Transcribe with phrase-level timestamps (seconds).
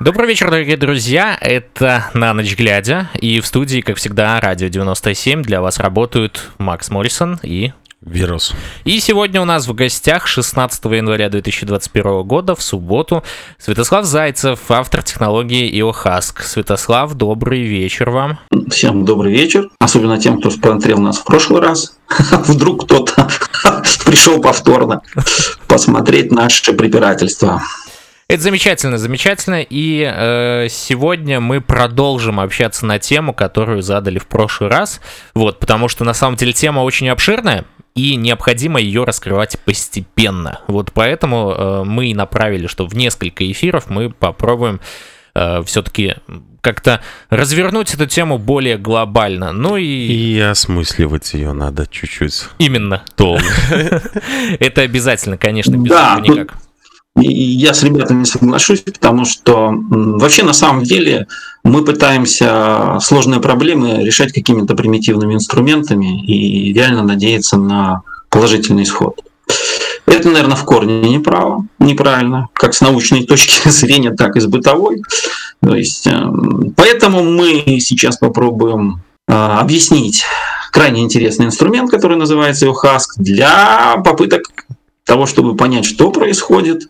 [0.00, 1.36] Добрый вечер, дорогие друзья.
[1.38, 3.10] Это «На ночь глядя».
[3.20, 8.54] И в студии, как всегда, Радио 97 для вас работают Макс Моррисон и Вирус.
[8.86, 13.22] И сегодня у нас в гостях 16 января 2021 года, в субботу,
[13.58, 16.44] Святослав Зайцев, автор технологии Иохаск.
[16.44, 18.38] Святослав, добрый вечер вам.
[18.70, 21.98] Всем добрый вечер, особенно тем, кто смотрел нас в прошлый раз.
[22.46, 23.28] Вдруг кто-то
[24.06, 25.02] пришел повторно
[25.68, 27.60] посмотреть наше препирательство.
[28.30, 29.60] Это замечательно, замечательно.
[29.60, 35.00] И э, сегодня мы продолжим общаться на тему, которую задали в прошлый раз.
[35.34, 37.64] Вот, потому что на самом деле тема очень обширная
[37.96, 40.60] и необходимо ее раскрывать постепенно.
[40.68, 44.80] Вот поэтому э, мы и направили, что в несколько эфиров мы попробуем
[45.34, 46.14] э, все-таки
[46.60, 47.00] как-то
[47.30, 49.50] развернуть эту тему более глобально.
[49.50, 49.84] Ну и...
[49.84, 52.44] И осмысливать ее надо чуть-чуть.
[52.58, 53.02] Именно.
[53.16, 53.40] То.
[54.60, 56.69] Это обязательно, конечно, без этого никак.
[57.16, 61.26] Я с ребятами соглашусь, потому что вообще на самом деле
[61.64, 69.20] мы пытаемся сложные проблемы решать какими-то примитивными инструментами и реально надеяться на положительный исход.
[70.06, 75.02] Это, наверное, в корне неправо, неправильно, как с научной точки зрения, так и с бытовой.
[75.62, 80.24] То есть, эм, поэтому мы сейчас попробуем э, объяснить
[80.72, 84.42] крайне интересный инструмент, который называется ЮХАСК, для попыток
[85.04, 86.88] того, чтобы понять, что происходит,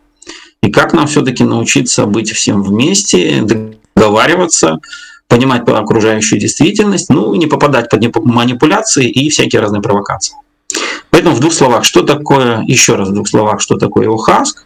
[0.61, 3.43] и как нам все-таки научиться быть всем вместе,
[3.95, 4.79] договариваться,
[5.27, 10.35] понимать окружающую действительность, ну не попадать под манипуляции и всякие разные провокации.
[11.09, 14.65] Поэтому в двух словах, что такое, еще раз в двух словах, что такое ИОХАСК.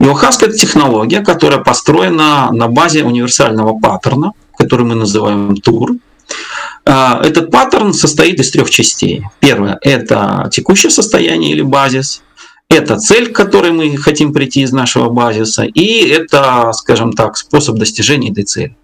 [0.00, 5.96] ИОХАСК— это технология, которая построена на базе универсального паттерна, который мы называем ТУР.
[6.84, 9.24] А, этот паттерн состоит из трех частей.
[9.40, 12.22] Первое— это текущее состояние или базис.
[12.70, 17.76] Это цель, к которой мы хотим прийти из нашего базиса, и это, скажем так, способ
[17.76, 18.76] достижения этой цели.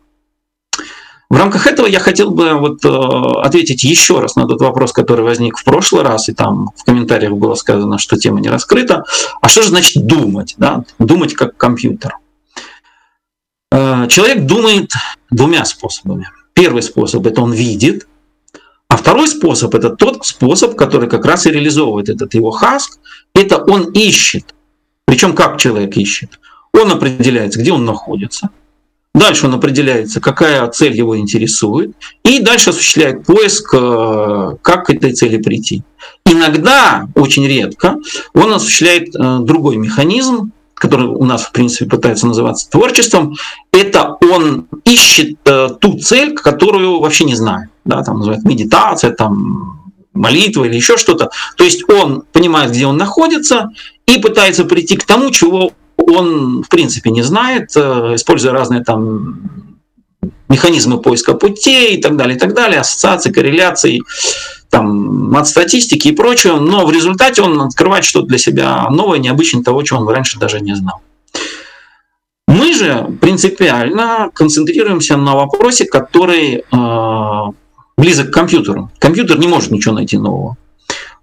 [1.28, 5.24] В рамках этого я хотел бы вот, э, ответить еще раз на тот вопрос, который
[5.24, 9.04] возник в прошлый раз, и там в комментариях было сказано, что тема не раскрыта.
[9.40, 10.54] А что же значит думать?
[10.58, 10.84] Да?
[10.98, 12.18] Думать как компьютер.
[13.72, 14.92] Э, человек думает
[15.30, 16.28] двумя способами.
[16.52, 18.06] Первый способ– это он видит,
[18.94, 23.00] а второй способ– это тот способ, который как раз и реализовывает этот его хаск.
[23.34, 24.54] Это он ищет.
[25.04, 26.38] Причем как человек ищет?
[26.72, 28.50] Он определяется, где он находится.
[29.12, 31.96] Дальше он определяется, какая цель его интересует.
[32.22, 35.82] И дальше осуществляет поиск, э, как к этой цели прийти.
[36.24, 37.96] Иногда, очень редко,
[38.32, 43.34] он осуществляет э, другой механизм, который у нас, в принципе, пытается называться творчеством,
[43.72, 47.70] это он ищет э, ту цель, которую вообще не знает.
[47.84, 51.30] Да, там называют медитация, там молитва или еще что-то.
[51.56, 53.70] То есть он понимает, где он находится,
[54.06, 59.70] и пытается прийти к тому, чего он, в принципе, не знает, э, используя разные там
[60.48, 64.02] механизмы поиска путей и так далее, и так далее, ассоциации, корреляции,
[64.70, 69.62] там, от статистики и прочего, но в результате он открывает что-то для себя новое, необычное
[69.62, 71.00] того, чего он раньше даже не знал.
[72.46, 77.52] Мы же принципиально концентрируемся на вопросе, который э,
[77.96, 78.90] близок к компьютеру.
[78.98, 80.56] Компьютер не может ничего найти нового.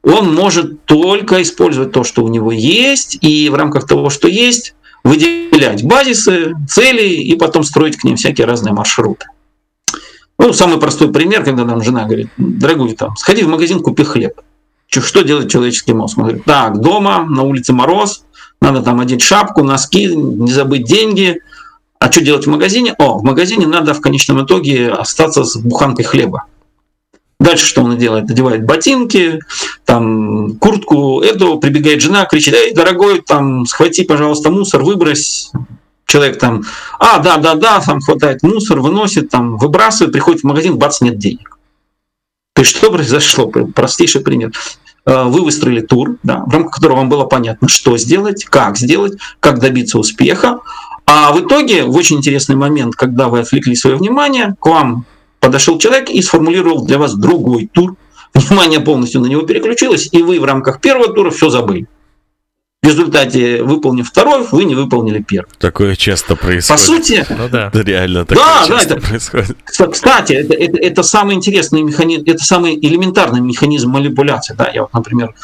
[0.04, 4.74] Он может только использовать то, что у него есть, и в рамках того, что есть,
[5.04, 9.28] выделять базисы, цели и потом строить к ним всякие разные маршруты.
[10.40, 14.42] Ну, самый простой пример, когда нам жена говорит, дорогой, там, сходи в магазин, купи хлеб.
[14.88, 16.18] Что делает человеческий мозг?
[16.18, 18.26] Он говорит, так, дома, на улице мороз,
[18.60, 21.42] надо там одеть шапку, носки, не забыть деньги.
[22.00, 22.96] А что делать в магазине?
[22.98, 26.46] О, в магазине надо в конечном итоге остаться с буханкой хлеба.
[27.42, 28.30] Дальше что он делает?
[28.30, 29.40] Надевает ботинки,
[29.86, 35.52] там, куртку эту, прибегает жена, кричит, эй, дорогой, там, схвати, пожалуйста, мусор, выбрось.
[36.06, 36.62] Человек там,
[37.00, 41.18] а, да, да, да, там хватает мусор, выносит, там, выбрасывает, приходит в магазин, бац, нет
[41.18, 41.58] денег.
[42.54, 43.48] То есть что произошло?
[43.48, 44.52] Простейший пример.
[45.08, 49.14] Э, вы выстроили тур, да, в рамках которого вам было понятно, что сделать, как сделать,
[49.40, 50.60] как добиться успеха.
[51.08, 55.06] А в итоге, в очень интересный момент, когда вы отвлекли свое внимание, к вам
[55.42, 57.98] подошел человек и сформулировал для вас другой тур.
[58.34, 61.88] Внимание полностью на него переключилось, и вы в рамках первого тура все забыли.
[62.82, 65.52] В результате, выполнив второй, вы не выполнили первый.
[65.60, 66.82] Такое часто происходит.
[66.82, 67.70] По сути, ну, да.
[67.74, 69.58] реально такое да, часто да, это, происходит.
[69.66, 74.56] Кстати, это, это, это самый интересный механизм, это самый элементарный механизм манипуляции.
[74.58, 74.72] Да?
[74.74, 75.36] Я вот, например,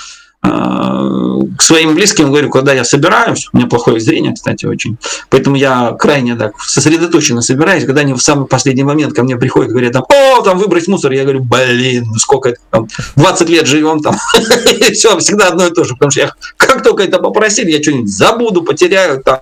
[0.47, 4.97] к своим близким говорю, когда я собираюсь, у меня плохое зрение, кстати, очень,
[5.29, 9.71] поэтому я крайне так сосредоточенно собираюсь, когда они в самый последний момент ко мне приходят,
[9.71, 14.01] говорят, там, о, там выбрать мусор, я говорю, блин, ну сколько там, 20 лет живем
[14.01, 14.15] там,
[14.94, 18.09] все, всегда одно и то же, потому что я как только это попросили, я что-нибудь
[18.09, 19.39] забуду, потеряю, там,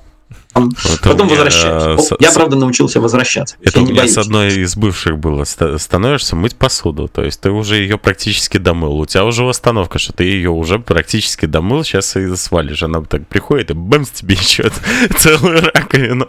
[1.04, 2.00] Потом меня, возвращаюсь.
[2.00, 3.58] э, с- Я, правда, научился возвращаться.
[3.62, 4.14] Это у меня боюсь.
[4.14, 5.44] с одной из бывших было.
[5.44, 7.10] Ста- Становишься мыть посуду.
[7.10, 8.98] То есть ты уже ее практически домыл.
[9.00, 12.84] У тебя уже установка, что ты ее уже практически домыл, сейчас и свалишь.
[12.84, 14.72] Она так приходит и бэмс тебе еще
[15.20, 16.28] целую раковину.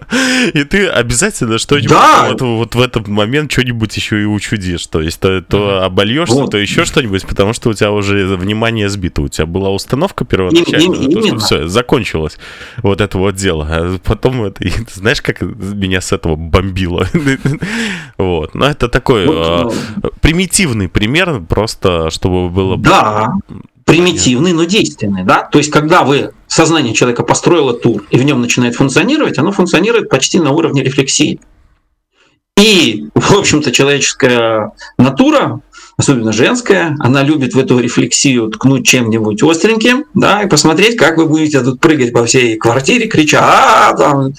[0.55, 2.29] И ты обязательно что-нибудь Да.
[2.31, 4.87] вот, вот в этот момент что-нибудь еще и учудишь.
[4.89, 6.51] То есть то, то обольешься, Вот.
[6.51, 9.23] то еще что-нибудь, потому что у тебя уже внимание сбито.
[9.23, 12.39] У тебя была установка первоначальная, Им- то, что все, закончилось
[12.83, 14.01] вот это вот дело.
[14.17, 17.07] Потом это, и ты знаешь, как меня с этого бомбило.
[18.19, 18.55] Вот.
[18.55, 19.71] Но это такой Вот, а,
[20.03, 22.79] ну, примитивный пример, просто чтобы было...
[22.79, 23.35] Да,
[23.85, 25.43] примитивный, но действенный, да.
[25.43, 30.09] То есть, когда вы сознание человека построило тур и в нем начинает функционировать, оно функционирует
[30.09, 31.41] почти на уровне рефлексии.
[32.59, 35.61] И, в общем-то, человеческая натура,
[35.97, 41.27] особенно женская, она любит в эту рефлексию ткнуть чем-нибудь остреньким, да, и посмотреть, как вы
[41.27, 44.33] будете тут прыгать по всей квартире, крича, а там.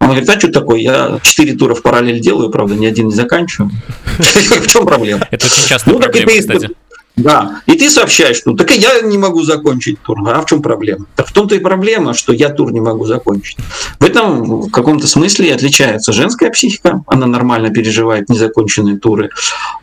[0.00, 0.78] Он говорит, а что такое?
[0.78, 3.70] Я четыре тура в параллель делаю, правда, ни один не заканчиваю.
[4.18, 5.28] В чем проблема?
[5.30, 6.70] Это очень частая Ну, проблема, кстати.
[7.16, 10.18] Да, и ты сообщаешь, что так и я не могу закончить тур.
[10.28, 11.06] А в чем проблема?
[11.16, 13.58] Так в том-то и проблема, что я тур не могу закончить.
[13.98, 17.02] В этом в каком-то смысле и отличается женская психика.
[17.06, 19.30] Она нормально переживает незаконченные туры.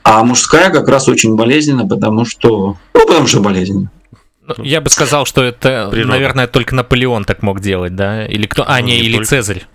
[0.04, 2.78] А мужская как раз очень болезненна, потому что...
[2.94, 3.92] Ну, потому что болезненно.
[4.48, 6.14] Ну, Я бы сказал, что это, Природа.
[6.14, 8.26] наверное, только Наполеон так мог делать, да?
[8.26, 8.64] Или кто?
[8.66, 9.28] А, Ну, не, не или только.
[9.28, 9.68] Цезарь.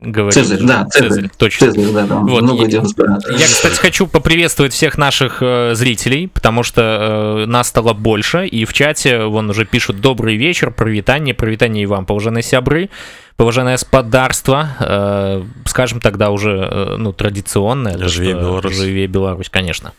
[0.00, 0.12] Цезарь.
[0.12, 0.34] Говорит.
[0.34, 1.30] Цезарь, да, Цезарь.
[1.36, 1.72] точно.
[1.72, 3.18] Цезарь, да, там Вот, много справа.
[3.30, 8.64] Я, кстати, хочу поприветствовать всех наших э, зрителей, потому что э, нас стало больше, и
[8.64, 12.88] в чате вон уже пишут «Добрый вечер, провитание, провитание и вам, поважанные сябры,
[13.36, 17.98] поважанное спадарство», э, скажем тогда уже, э, ну, традиционное.
[18.08, 18.76] Живее Беларусь.
[18.76, 19.92] Живее Беларусь, конечно.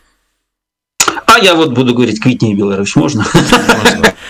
[1.27, 3.23] А я вот буду говорить «Квитни Беларусь», можно?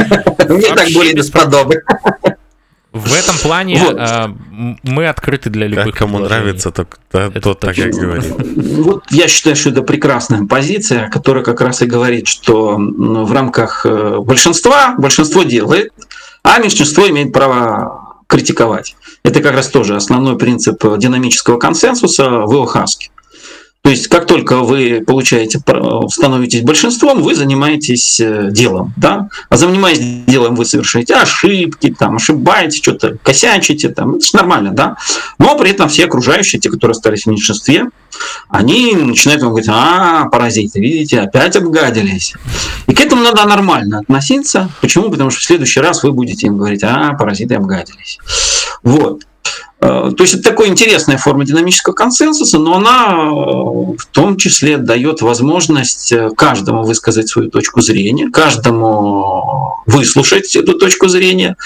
[0.50, 1.76] Мне так более бесподобно.
[2.94, 3.96] В этом плане Вот.
[3.98, 4.28] э,
[4.84, 8.34] мы открыты для любых Как кому нравится, тот, тот- тот так и говорит.
[8.82, 13.86] Вот я считаю, что это прекрасная позиция, которая как раз и говорит, что в рамках
[13.86, 15.94] э, большинства большинство делает,
[16.44, 18.96] а меньшинство имеет право критиковать.
[19.24, 23.11] Это как раз тоже основной принцип э, динамического консенсуса в Иохаске.
[23.84, 29.28] То есть, как только вы получаете, пр- становитесь большинством, вы занимаетесь э, делом, да?
[29.50, 29.98] А занимаясь
[30.28, 34.98] делом, вы совершаете ошибки, там, ошибаетесь, что-то косячите, там, это же нормально, да?
[35.40, 37.88] Но при этом все окружающие, те, которые остались в меньшинстве,
[38.50, 42.36] они начинают вам говорить, а, паразиты, видите, опять обгадились.
[42.86, 44.70] И к этому надо нормально относиться.
[44.82, 45.10] Почему?
[45.10, 48.20] Потому что в следующий раз вы будете им говорить, а, паразиты обгадились.
[48.84, 49.24] Вот.
[49.82, 54.78] Э, То есть это такая интересная форма динамического консенсуса, но она э, в том числе
[54.78, 61.58] дает возможность э, каждому высказать свою точку зрения, каждому выслушать эту точку зрения.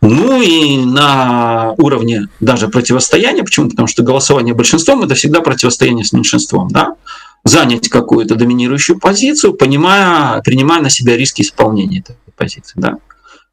[0.00, 3.68] Ну и на уровне даже противостояния, почему?
[3.68, 6.94] Потому что голосование большинством это всегда противостояние с меньшинством, да?
[7.44, 12.74] занять какую-то доминирующую позицию, понимая, принимая на себя риски исполнения этой позиции.
[12.76, 12.98] Да?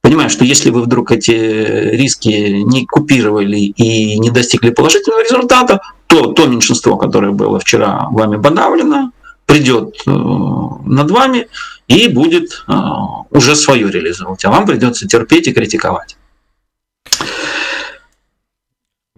[0.05, 6.27] Понимая, что если вы вдруг эти риски не купировали и не достигли положительного результата, то
[6.27, 9.09] то меньшинство, которое было вчера вами подавлено,
[9.47, 11.47] придет э, над вами
[11.87, 12.73] и будет э,
[13.31, 16.17] уже свое реализовывать, а вам придется терпеть и критиковать.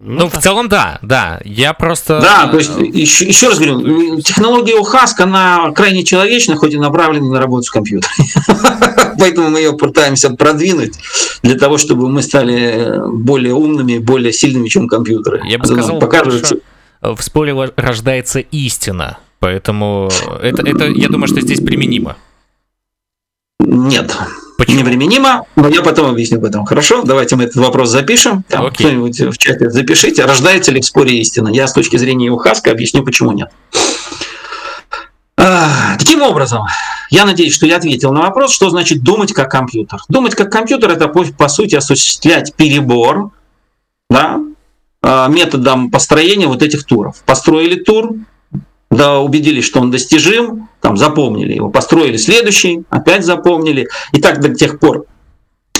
[0.00, 1.40] Ну, в целом, да, да.
[1.44, 2.20] Я просто...
[2.20, 7.26] Да, то есть еще, еще раз говорю, технология УХАСК, она крайне человечна, хоть и направлена
[7.26, 8.12] на работу с компьютером.
[9.18, 10.94] Поэтому мы ее пытаемся продвинуть
[11.42, 15.42] для того, чтобы мы стали более умными, более сильными, чем компьютеры.
[15.44, 16.60] Я бы сказал, покажет больше
[17.00, 19.18] в споре рождается истина.
[19.38, 20.10] Поэтому
[20.42, 22.16] это, это, я думаю, что здесь применимо.
[23.60, 24.16] Нет,
[24.58, 24.80] Почему?
[24.80, 26.66] неприменимо, но я потом объясню об этом.
[26.66, 28.42] Хорошо, давайте мы этот вопрос запишем.
[28.48, 28.86] Там Окей.
[28.86, 30.24] кто-нибудь в чате запишите.
[30.24, 31.48] Рождается ли в споре истина?
[31.48, 33.50] Я с точки зрения УХАСКа объясню, почему нет.
[35.36, 36.66] А, Таким образом,
[37.10, 40.00] я надеюсь, что я ответил на вопрос, что значит думать как компьютер.
[40.08, 43.30] Думать как компьютер это по, по сути осуществлять перебор
[44.10, 44.40] да,
[45.02, 47.22] а, методом построения вот этих туров.
[47.24, 48.14] Построили тур,
[48.90, 53.88] да, убедились, что он достижим, там запомнили его, построили следующий, опять запомнили.
[54.12, 55.04] И так до тех пор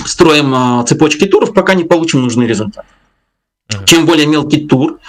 [0.05, 2.85] строим а, цепочки туров, пока не получим нужный результат.
[3.73, 3.85] Мгм.
[3.85, 4.99] Чем более мелкий тур,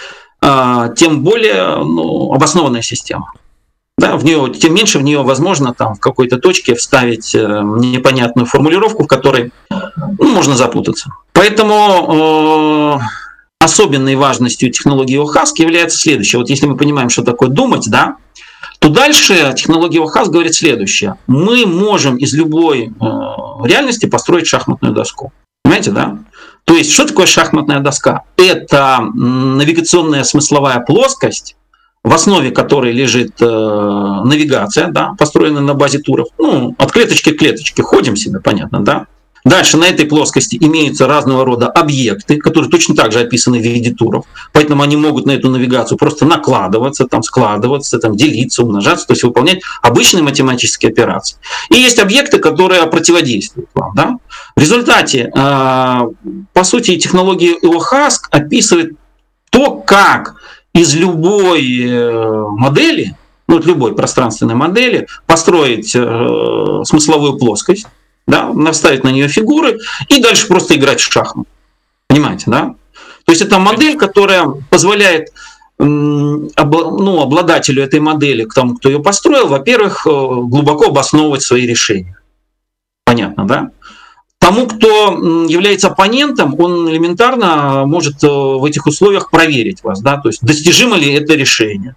[0.40, 3.33] а, тем более ну, обоснованная система.
[3.99, 8.47] Да, в нее, тем меньше в нее возможно там в какой-то точке вставить э, непонятную
[8.47, 11.11] формулировку, в которой ну, можно запутаться.
[11.35, 13.04] Поэтому э,
[13.60, 16.40] особенной важностью технологии ОХАСК является следующее.
[16.40, 18.16] Вот если мы понимаем, что такое думать, да,
[18.78, 21.16] то дальше технология ОХАС говорит следующее.
[21.26, 22.88] Мы можем из любой э,
[23.64, 25.32] реальности построить шахматную доску.
[25.62, 26.18] Понимаете, да?
[26.64, 28.22] То есть, что такое шахматная доска?
[28.36, 31.56] Это навигационная смысловая плоскость,
[32.02, 36.28] в основе которой лежит э, навигация, да, построенная на базе туров.
[36.38, 39.06] Ну, от клеточки к клеточке ходим себе, понятно, да?
[39.44, 43.92] Дальше на этой плоскости имеются разного рода объекты, которые точно так же описаны в виде
[43.92, 44.26] туров.
[44.52, 49.23] Поэтому они могут на эту навигацию просто накладываться, там, складываться, там, делиться, умножаться, то есть
[49.23, 51.38] выполнять обычные математические операции.
[51.70, 53.94] И есть объекты, которые противодействуют вам.
[53.94, 54.16] Да?
[54.56, 56.06] В результате, а,
[56.52, 58.92] по сути, технология ИОХАСК описывает
[59.50, 60.37] то, как
[60.73, 63.16] из любой э, модели,
[63.49, 67.87] ну, любой пространственной модели, построить э, смысловую плоскость,
[68.30, 71.49] да, наставить на нее фигуры и дальше просто играть в шахматы.
[72.06, 72.75] Понимаете, да?
[73.25, 75.28] То есть это модель, которая позволяет
[75.78, 82.18] ну, обладателю этой модели, к тому, кто ее построил, во-первых, э, глубоко обосновывать свои решения.
[83.04, 83.70] Понятно, да?
[84.38, 85.12] Тому, кто
[85.49, 90.96] является оппонентом, он элементарно может э, в этих условиях проверить вас, да, то есть достижимо
[90.96, 91.94] ли это решение.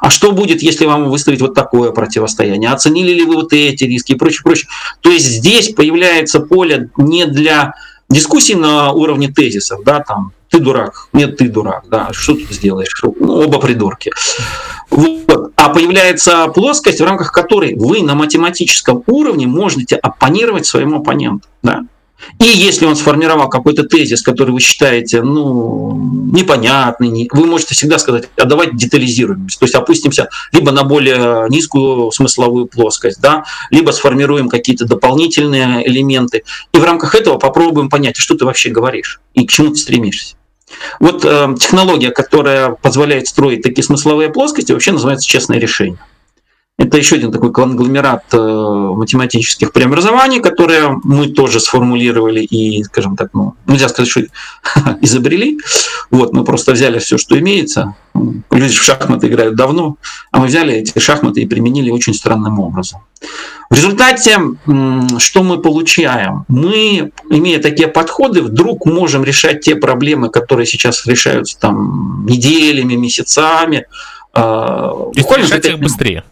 [0.00, 2.70] А что будет, если вам выставить вот такое противостояние?
[2.70, 4.68] Оценили ли вы вот эти риски и прочее, прочее?
[5.00, 7.74] То есть здесь появляется поле не для
[8.08, 12.92] дискуссий на уровне тезисов, да, там, ты дурак, нет, ты дурак, да, что тут сделаешь?
[13.02, 14.10] Ну, оба придурки.
[14.90, 15.52] Вот.
[15.54, 21.46] А появляется плоскость, в рамках которой вы на математическом уровне можете оппонировать своему оппоненту.
[21.62, 21.82] Да?
[22.38, 25.94] И если он сформировал какой-то тезис, который вы считаете ну,
[26.32, 32.10] непонятный, вы можете всегда сказать, а давайте детализируемся, то есть опустимся либо на более низкую
[32.12, 38.34] смысловую плоскость, да, либо сформируем какие-то дополнительные элементы, и в рамках этого попробуем понять, что
[38.34, 40.36] ты вообще говоришь и к чему ты стремишься.
[41.00, 45.98] Вот э, технология, которая позволяет строить такие смысловые плоскости, вообще называется честное решение.
[46.80, 53.34] Это еще один такой конгломерат э, математических преобразований, которые мы тоже сформулировали и, скажем так,
[53.34, 54.22] ну, нельзя сказать, что
[55.02, 55.58] изобрели.
[56.10, 57.96] Вот, мы просто взяли все, что имеется.
[58.50, 59.96] Люди в шахматы играют давно,
[60.32, 63.00] а мы взяли эти шахматы и применили очень странным образом.
[63.68, 64.38] В результате,
[65.18, 66.46] что мы получаем?
[66.48, 73.84] Мы, имея такие подходы, вдруг можем решать те проблемы, которые сейчас решаются там неделями, месяцами.
[74.32, 76.24] А, и решать их быстрее.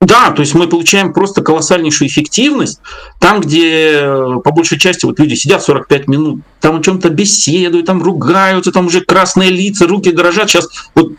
[0.00, 2.80] Да, то есть мы получаем просто колоссальнейшую эффективность
[3.18, 7.86] там, где э, по большей части вот люди сидят 45 минут, там о чем-то беседуют,
[7.86, 11.14] там ругаются, там уже красные лица, руки дрожат, сейчас вот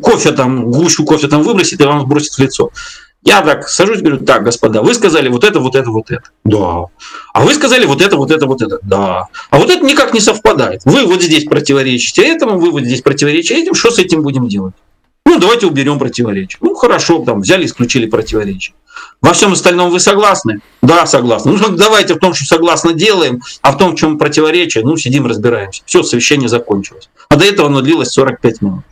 [0.00, 2.70] кофе там, гущу кофе там выбросит и вам сбросит в лицо.
[3.24, 6.22] Я так сажусь, говорю, так, господа, вы сказали вот это, вот это, вот это.
[6.44, 6.84] Да.
[7.34, 8.78] А вы сказали вот это, вот это, вот это.
[8.82, 9.26] Да.
[9.50, 10.82] А вот это никак не совпадает.
[10.84, 13.74] Вы вот здесь противоречите этому, вы вот здесь противоречите этим.
[13.74, 14.74] Что с этим будем делать?
[15.28, 16.56] Ну, давайте уберем противоречие.
[16.62, 18.74] Ну, хорошо, там взяли, исключили противоречие.
[19.20, 20.60] Во всем остальном вы согласны?
[20.80, 21.52] Да, согласны.
[21.52, 25.26] Ну, давайте в том, что согласно делаем, а в том, в чем противоречие, ну, сидим,
[25.26, 25.82] разбираемся.
[25.84, 27.10] Все, совещание закончилось.
[27.28, 28.84] А до этого оно длилось 45 минут.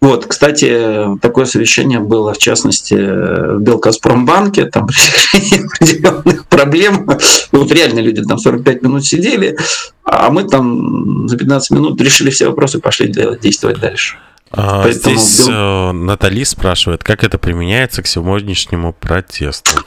[0.00, 4.88] Вот, кстати, такое совещание было, в частности, в Белкоспромбанке, там
[5.32, 7.08] решение определенных проблем.
[7.52, 9.56] Вот реально люди там 45 минут сидели,
[10.02, 13.06] а мы там за 15 минут решили все вопросы, пошли
[13.40, 14.16] действовать дальше.
[14.56, 15.16] А, Поэтому...
[15.16, 19.80] Здесь э, Натали спрашивает, как это применяется к сегодняшнему протесту.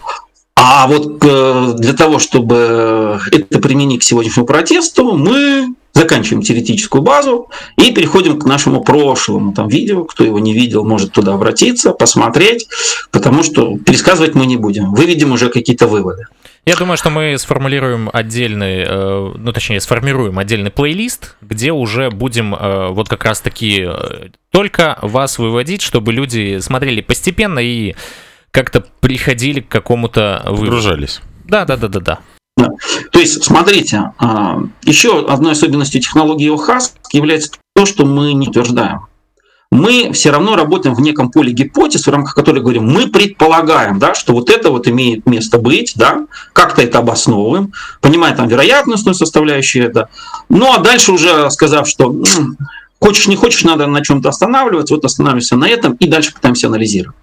[0.56, 7.50] А вот э, для того, чтобы это применить к сегодняшнему протесту, мы заканчиваем теоретическую базу
[7.78, 10.04] и переходим к нашему прошлому там, видео.
[10.04, 12.68] Кто его не видел, может туда обратиться, посмотреть,
[13.12, 14.94] потому что пересказывать мы не будем.
[14.94, 16.28] Выведем уже какие-то выводы.
[16.68, 22.54] Я думаю, что мы сформулируем отдельный, э, ну точнее, сформируем отдельный плейлист, где уже будем
[22.54, 27.96] э, вот как раз таки э, только вас выводить, чтобы люди смотрели постепенно и
[28.52, 30.66] как-то приходили к какому-то выводу.
[30.66, 31.22] Погружались.
[31.46, 32.20] Да, да, да, да, да.
[32.58, 32.68] Да.
[33.14, 39.08] То есть, смотрите, а, еще одной особенностью технологии ОХАС является то, что мы не утверждаем
[39.72, 44.14] мы все равно работаем в неком поле гипотез, в рамках которой говорим, мы предполагаем, да,
[44.14, 49.86] что вот это вот имеет место быть, да, как-то это обосновываем, понимая там вероятностную составляющую
[49.86, 50.10] это.
[50.50, 52.16] Ну а дальше уже сказав, что
[53.02, 57.18] хочешь не хочешь, надо на чем-то останавливаться, вот останавливаемся на этом и дальше пытаемся анализировать.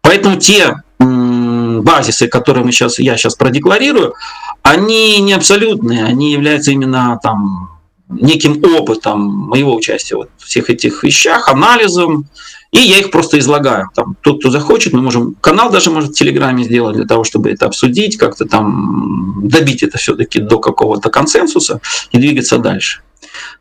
[0.00, 4.14] Поэтому те базисы, которые мы сейчас, я сейчас продекларирую,
[4.62, 7.75] они не абсолютные, они являются именно там
[8.08, 12.26] неким опытом моего участия вот в всех этих вещах, анализом,
[12.72, 13.88] и я их просто излагаю.
[13.94, 17.50] Там, тот, кто захочет, мы можем, канал даже может в Телеграме сделать для того, чтобы
[17.50, 21.80] это обсудить, как-то там добить это все-таки до какого-то консенсуса
[22.12, 23.00] и двигаться дальше.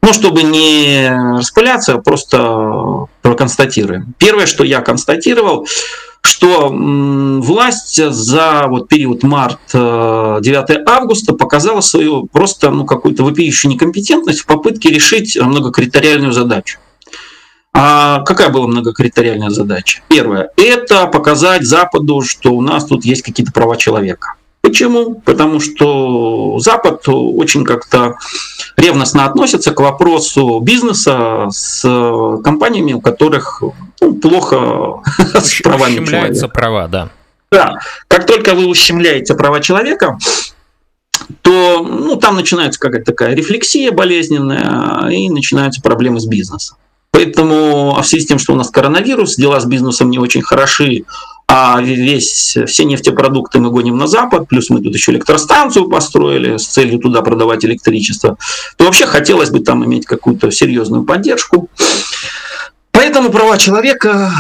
[0.02, 4.14] Ну, чтобы не распыляться, просто проконстатируем.
[4.18, 5.68] Первое, что я констатировал,
[6.25, 14.46] что власть за вот период март-9 августа показала свою просто ну, какую-то вопиющую некомпетентность в
[14.46, 16.79] попытке решить многокритериальную задачу.
[17.74, 20.01] А какая была многокритериальная задача?
[20.08, 24.36] Первое– это показать Западу, что у нас тут есть какие-то права человека.
[24.65, 25.13] Почему?
[25.13, 28.15] Потому что Запад очень как-то
[28.77, 31.81] ревностно относится к вопросу бизнеса с
[32.43, 33.62] компаниями, у которых
[34.01, 35.03] ну, плохо
[35.36, 36.48] с правами человека.
[36.48, 37.10] права, да.
[37.51, 37.75] Да.
[38.07, 40.17] Как только вы ущемляете права человека,
[41.43, 46.77] то ну, там начинается какая-то такая рефлексия болезненная, и начинаются проблемы с бизнесом.
[47.12, 50.41] Поэтому а в связи с тем, что у нас коронавирус, дела с бизнесом не очень
[50.41, 51.05] хороши,
[51.48, 56.66] а весь, все нефтепродукты мы гоним на Запад, плюс мы тут еще электростанцию построили с
[56.66, 58.38] целью туда продавать электричество,
[58.78, 61.70] то вообще хотелось бы там иметь какую-то серьезную поддержку.
[62.92, 64.32] Поэтому права человека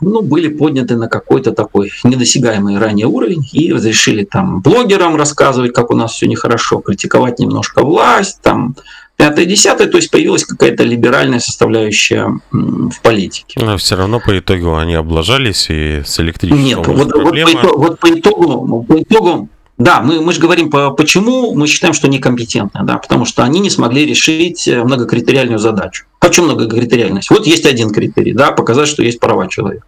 [0.00, 5.90] ну, были подняты на какой-то такой недосягаемый ранее уровень и разрешили там блогерам рассказывать, как
[5.90, 8.76] у нас все нехорошо, критиковать немножко власть, там,
[9.16, 13.60] пятое, десятое, то есть появилась какая-то либеральная составляющая в политике.
[13.60, 17.78] Но все равно по итогу они облажались и с электричеством Нет, вот, вот, по итогу,
[17.78, 22.08] вот по итогу, по итогу да, мы, мы же говорим, по, почему мы считаем, что
[22.08, 26.06] некомпетентны, да, потому что они не смогли решить э, многокритериальную задачу.
[26.18, 27.28] Почему многокритериальность?
[27.28, 29.86] Вот есть один критерий, да, показать, что есть права человека.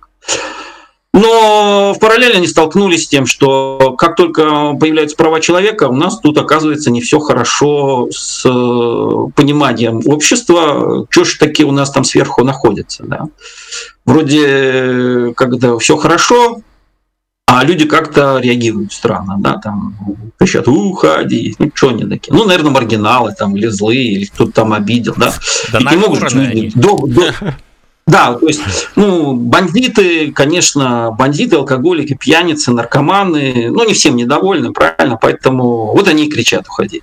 [1.15, 6.21] Но в параллели они столкнулись с тем, что как только появляются права человека, у нас
[6.21, 12.05] тут оказывается не все хорошо с э, пониманием общества, что ж таки у нас там
[12.05, 13.05] сверху находится.
[13.05, 13.25] Да?
[14.05, 16.61] Вроде когда все хорошо,
[17.47, 19.97] а люди как-то реагируют странно, да, там
[20.38, 24.75] кричат, уходи, ну что они такие, ну, наверное, маргиналы там, или злые, или кто-то там
[24.75, 25.33] обидел, да.
[25.73, 26.71] Да, не могут люди
[28.09, 28.61] да, то есть,
[28.97, 36.25] ну, бандиты, конечно, бандиты, алкоголики, пьяницы, наркоманы, ну, не всем недовольны, правильно, поэтому вот они
[36.25, 37.03] и кричат, уходи.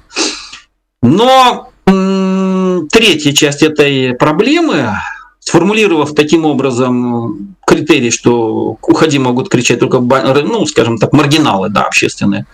[1.04, 4.94] Но третья часть этой проблемы,
[5.40, 12.48] сформулировав таким образом критерий, что уходи могут кричать только, ну, скажем так, маргиналы, да, общественные,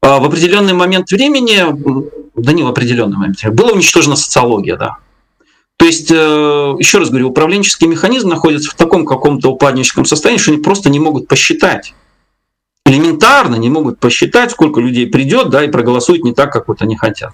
[0.00, 1.62] а в определенный момент времени,
[2.36, 4.96] да не в определенный момент, была уничтожена социология, да.
[5.76, 10.52] То есть, э, еще раз говорю, управленческий механизм находится в таком каком-то упадническом состоянии, что
[10.52, 11.94] они просто не могут посчитать.
[12.86, 16.96] Элементарно не могут посчитать, сколько людей придет, да, и проголосует не так, как вот они
[16.96, 17.32] хотят.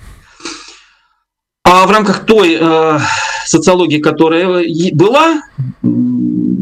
[1.64, 2.98] А в рамках той э,
[3.46, 5.42] социологии, которая была,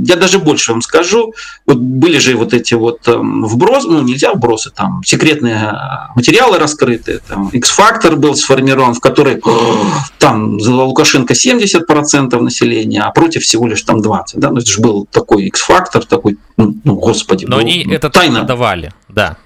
[0.04, 1.34] я даже больше вам скажу,
[1.66, 6.58] вот были же вот эти вот эм, вбросы, ну нельзя вбросы, там секретные э, материалы
[6.58, 9.40] раскрыты, там X-фактор был сформирован, в который
[10.18, 14.80] там за Лукашенко 70% населения, а против всего лишь там 20, да, ну это же
[14.80, 17.44] был такой X-фактор, такой, ну, ну господи.
[17.44, 19.36] Но был, они ну, это тайно давали, да.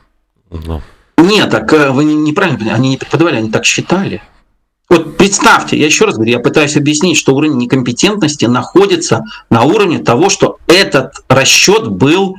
[0.51, 0.81] Ну.
[1.19, 4.23] Нет, так э, вы неправильно поняли, они не преподавали, они так считали.
[4.91, 9.99] Вот представьте, я еще раз говорю, я пытаюсь объяснить, что уровень некомпетентности находится на уровне
[9.99, 12.37] того, что этот расчет был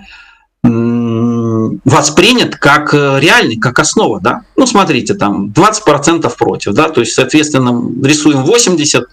[1.83, 4.41] воспринят как э, реальный, как основа, да?
[4.55, 9.05] Ну, смотрите, там 20% против, да, то есть, соответственно, рисуем 80,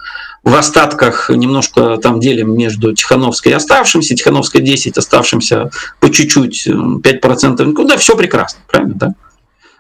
[0.45, 7.63] в остатках немножко там делим между Тихановской и оставшимся, Тихановская 10, оставшимся по чуть-чуть 5%,
[7.65, 9.09] ну, да, все прекрасно, правильно, да?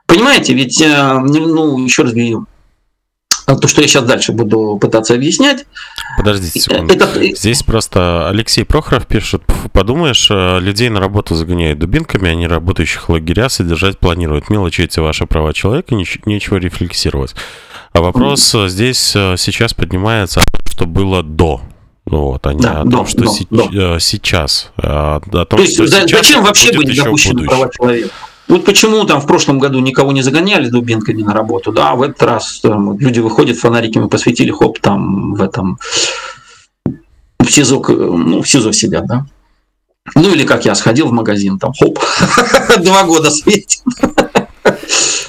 [0.07, 2.47] Понимаете, ведь, э, ну, еще раз говорю,
[3.47, 5.67] то, что я сейчас дальше буду пытаться объяснять.
[6.17, 6.95] Подождите секунду.
[6.95, 7.09] Это...
[7.35, 13.49] Здесь просто Алексей Прохоров пишет, подумаешь, э, людей на работу загоняют дубинками, они работающих лагеря
[13.49, 14.51] содержать планируют.
[14.51, 17.35] Мелочи эти ваши права человека, нечего рефлексировать.
[17.93, 18.69] А вопрос mm.
[18.69, 21.63] здесь э, сейчас поднимается, что было до
[22.05, 24.01] вот, а не да, о том, что да, си- да.
[24.01, 24.73] сейчас.
[24.77, 28.11] А о том, то есть, что за, сейчас зачем вообще были допущены права человека?
[28.53, 32.03] Вот почему там в прошлом году никого не загоняли дубинками на работу, да, а в
[32.03, 35.79] этот раз там, люди выходят, фонариками посветили, хоп, там в этом
[37.38, 39.25] в СИЗО, ну, в СИЗО сидят, да.
[40.15, 41.99] Ну или как я сходил в магазин, там, хоп,
[42.85, 43.81] два года светит.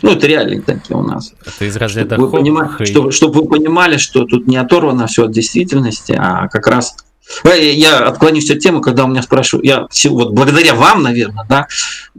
[0.02, 1.32] Ну, это реально такие у нас.
[1.46, 5.32] Это из разряда вы понимаете, чтобы, чтобы вы понимали, что тут не оторвано все от
[5.32, 6.98] действительности, а как раз
[7.46, 11.68] я отклонюсь от темы, когда у меня спрашивают, я вот благодаря вам, наверное, да,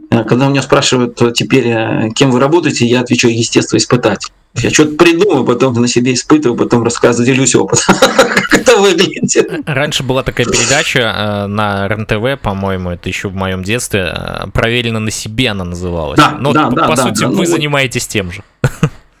[0.09, 4.31] э, когда у меня спрашивают теперь, э, кем вы работаете, я отвечаю, естествоиспытатель.
[4.55, 9.49] Я что-то придумаю, потом на себе испытываю, потом рассказываю, делюсь опытом, как это выглядит.
[9.65, 14.13] Раньше была такая передача э, на РНТВ, по-моему, это еще в моем детстве,
[14.53, 16.17] «Проверено на себе» она называлась.
[16.17, 18.43] Да, Но, да, по, да, по да, сути, да, вы ну, занимаетесь тем же.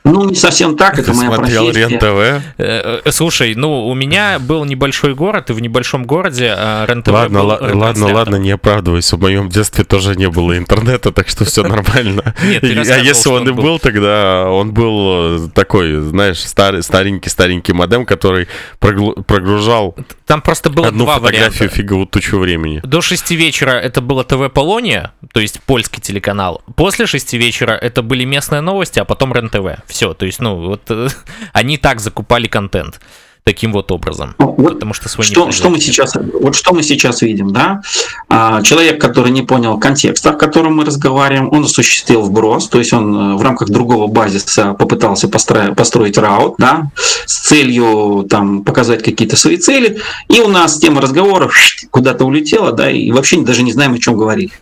[0.05, 1.87] Ну, не совсем так, это Ты моя смотрел профессия.
[1.89, 2.43] РЕН-ТВ?
[2.57, 7.07] Э, э, Слушай, ну, у меня был небольшой город, и в небольшом городе э, РЕН-ТВ
[7.11, 9.15] Ладно, был ла- ладно, ладно, не оправдывайся.
[9.17, 12.35] В моем детстве тоже не было интернета, так что все нормально.
[12.43, 13.63] Нет, А если он и был.
[13.63, 18.47] был, тогда он был э, такой, знаешь, старый, старенький-старенький модем, который
[18.79, 19.95] прогру- прогружал
[20.27, 21.75] Там просто было одну два фотографию варианта.
[21.75, 22.79] фиговую тучу времени.
[22.83, 26.61] До 6 вечера это было ТВ Полония, то есть польский телеканал.
[26.75, 29.81] После 6 вечера это были местные новости, а потом РЕН-ТВ.
[29.95, 31.07] Все, то есть, ну, вот э,
[31.53, 32.99] они так закупали контент.
[33.45, 34.33] Таким вот образом.
[34.39, 37.81] Ну, вот Потому что свой Что, что мы сейчас, вот что мы сейчас видим, да?
[38.27, 42.91] А, Человек, который не понял контекста, в котором мы разговариваем, он осуществил вброс, то есть
[42.91, 46.89] он э, в рамках другого базиса попытался построить, построить раут, да,
[47.27, 51.51] с целью там показать какие-то свои цели, и у нас тема разговора
[51.91, 54.53] куда-то улетела, да, и вообще даже не знаем, о чем говорили.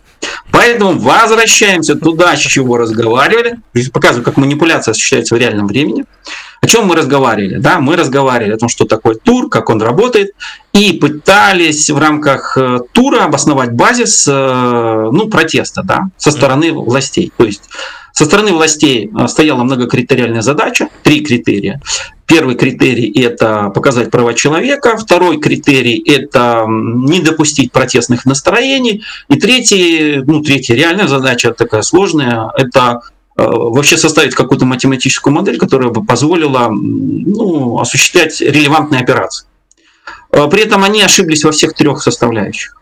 [0.50, 3.60] Поэтому возвращаемся туда, с чего разговаривали.
[3.92, 6.04] Показываю, как манипуляция осуществляется в реальном времени.
[6.64, 7.58] О чем мы разговаривали?
[7.58, 10.30] Да, мы разговаривали о том, что такое тур, как он работает,
[10.72, 17.30] и пытались в рамках э, тура обосновать базис э, ну, протеста да, со стороны властей.
[17.36, 17.64] То есть
[18.12, 21.82] со стороны властей э, стояла многокритериальная задача, три критерия.
[22.24, 30.22] Первый критерий– это показать права человека, второй критерий– это не допустить протестных настроений, и третий,
[30.24, 33.02] ну, третья реальная задача такая сложная– это
[33.36, 39.46] вообще составить какую-то математическую модель, которая бы позволила ну, осуществлять релевантные операции.
[40.30, 42.76] Э, При этом они ошиблись во всех трех составляющих.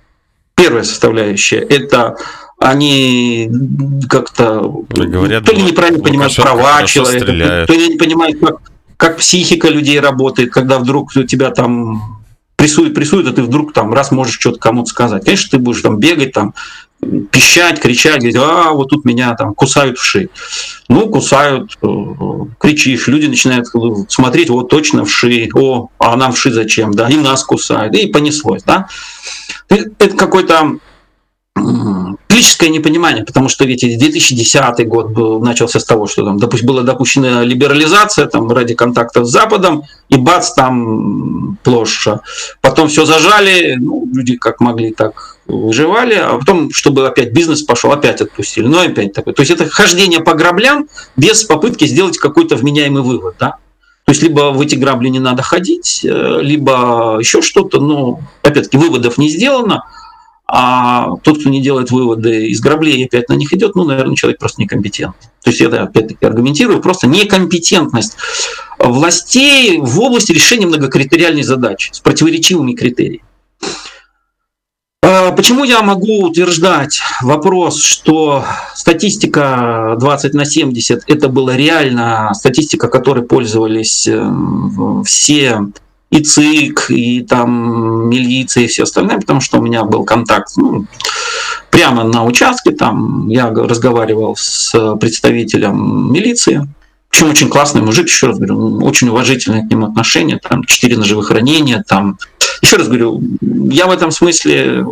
[0.54, 2.16] Первая составляющая– это
[2.58, 3.50] они
[4.08, 7.66] как-то говорят, то ли неправильно понимают Лукашенко права хорошо человека, стреляет.
[7.66, 8.56] то ли не понимают, как,
[8.96, 12.22] как психика людей работает, когда вдруг у тебя там
[12.56, 15.24] прессует, прессует, а ты вдруг там раз можешь что-то кому-то сказать.
[15.24, 16.54] Конечно, ты будешь там бегать, там
[17.30, 20.30] пищать, кричать, говорить, а вот тут меня там кусают в шею.
[20.88, 21.86] Ну, кусают, э,
[22.58, 23.66] кричишь, люди начинают
[24.08, 27.94] смотреть, вот точно в шеи, о, а нам в ши зачем, да, и нас кусают,
[27.96, 28.88] и понеслось, да.
[29.68, 30.78] Это какой-то
[31.56, 36.38] м, политическое непонимание, потому что ведь и 2010 год был, начался с того, что там
[36.38, 42.20] допу- была допущена либерализация там, ради контактов с Западом, и бац, там площадь.
[42.60, 47.92] Потом все зажали, ну, люди как могли, так выживали, а потом, чтобы опять бизнес пошел,
[47.92, 49.34] опять отпустили, ну опять такое.
[49.34, 53.56] То есть это хождение по граблям без попытки сделать какой-то вменяемый вывод, да?
[54.04, 58.76] То есть либо в эти грабли не надо ходить, э, либо еще что-то, но опять-таки
[58.76, 59.84] выводов не сделано,
[60.46, 64.38] а тот, кто не делает выводы из граблей опять на них идет, ну, наверное, человек
[64.38, 65.30] просто некомпетентный.
[65.42, 68.16] То есть это, опять-таки, аргументирую, просто некомпетентность
[68.78, 73.24] властей в области решения многокритериальной задачи с противоречивыми критериями.
[75.04, 82.88] А Почему я могу утверждать вопрос, что статистика 20 на 70 это была реально статистика,
[82.88, 84.32] которой пользовались э,
[85.04, 85.66] все
[86.12, 90.84] и ЦИК, и там милиция, и все остальное, потому что у меня был контакт ну,
[91.70, 96.68] прямо на участке, там я разговаривал с представителем милиции,
[97.08, 101.30] причем очень классный мужик, еще раз говорю, очень уважительное к нему отношение, там четыре ножевых
[101.30, 102.18] ранения, там
[102.60, 104.84] еще раз говорю, я в этом смысле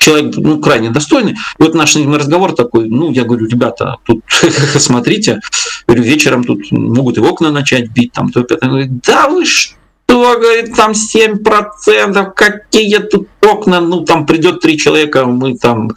[0.00, 1.32] человек ну, крайне достойный.
[1.32, 4.24] И вот наш разговор такой, ну, я говорю, ребята, тут
[4.78, 5.40] смотрите,
[5.86, 8.70] говорю, вечером тут могут и окна начать бить, там, то, пятое.
[8.70, 9.76] Говорит, да вы что,
[10.08, 15.90] говорит, там 7%, какие тут окна, ну, там придет три человека, мы там,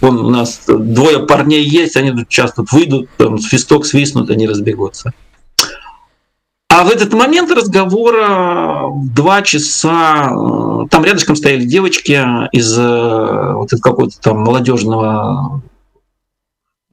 [0.00, 5.12] вон у нас двое парней есть, они тут тут выйдут, там, свисток свистнут, они разбегутся.
[6.74, 13.70] А в этот момент разговора два часа э, там рядышком стояли девочки из э, вот
[13.80, 15.62] какого-то там молодежного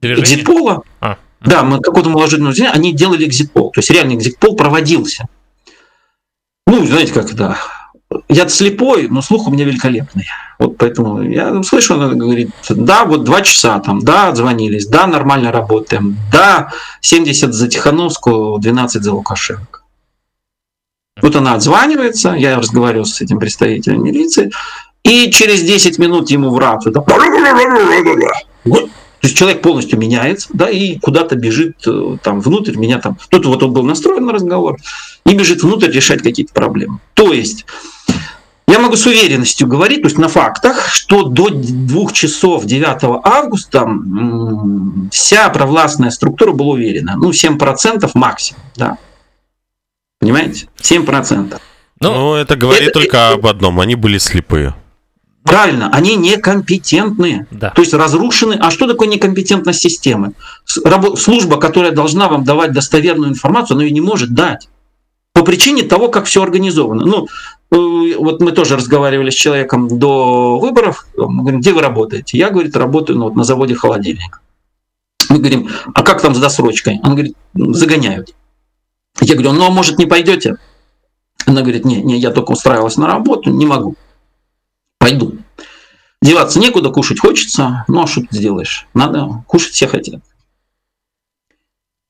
[0.03, 0.83] экзитпола.
[0.99, 1.17] А.
[1.39, 3.71] Да, мы какого-то молодежного они делали экзитпол.
[3.71, 5.27] То есть реальный экзитпол проводился.
[6.67, 7.57] Ну, знаете, как это.
[8.27, 10.25] Я слепой, но слух у меня великолепный.
[10.59, 15.51] Вот поэтому я слышу, она говорит, да, вот два часа там, да, отзвонились, да, нормально
[15.51, 16.71] работаем, да,
[17.01, 19.81] 70 за Тихановскую, 12 за Лукашенко.
[21.21, 24.51] Вот она отзванивается, я разговариваю с этим представителем милиции,
[25.03, 26.93] и через 10 минут ему в рацию,
[29.21, 33.45] то есть человек полностью меняется, да, и куда-то бежит э, там внутрь, меня там, тут
[33.45, 34.77] вот он был настроен на разговор,
[35.27, 36.99] и бежит внутрь решать какие-то проблемы.
[37.13, 37.65] То есть
[38.71, 43.87] я могу с уверенностью говорить, то есть на фактах, что до 2 часов 9 августа
[45.11, 47.15] вся провластная структура была уверена.
[47.17, 48.97] Ну, 7% максимум, да.
[50.19, 50.67] Понимаете?
[50.81, 51.59] 7%.
[51.99, 54.73] Ну, Ну, это говорит это- только об одном, они были слепые.
[55.43, 57.47] Правильно, они некомпетентны.
[57.49, 57.71] Да.
[57.71, 58.53] То есть разрушены.
[58.61, 60.33] А что такое некомпетентность системы?
[60.65, 64.69] Служба, которая должна вам давать достоверную информацию, она ее не может дать.
[65.33, 67.05] По причине того, как все организовано.
[67.05, 67.27] Ну,
[67.71, 71.07] вот мы тоже разговаривали с человеком до выборов.
[71.15, 72.37] Мы говорим, где вы работаете?
[72.37, 74.41] Я, говорит, работаю ну, вот на заводе холодильник.
[75.29, 76.99] Мы говорим, а как там с досрочкой?
[77.03, 78.35] Он говорит, загоняют.
[79.21, 80.57] Я говорю, ну а может не пойдете?
[81.45, 83.95] Она говорит, не, не, я только устраивалась на работу, не могу.
[84.99, 85.37] Пойду.
[86.21, 88.87] Деваться некуда, кушать хочется, ну а что ты сделаешь?
[88.93, 90.21] Надо, кушать все хотят.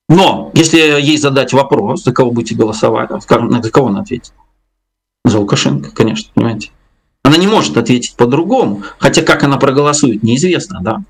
[0.10, 4.34] Но если ей задать вопрос, за кого будете голосовать, за кого она ответит?
[5.26, 6.70] За Лукашенко, конечно, понимаете.
[7.24, 11.04] Она не может ответить по-другому, хотя как она проголосует, неизвестно, да.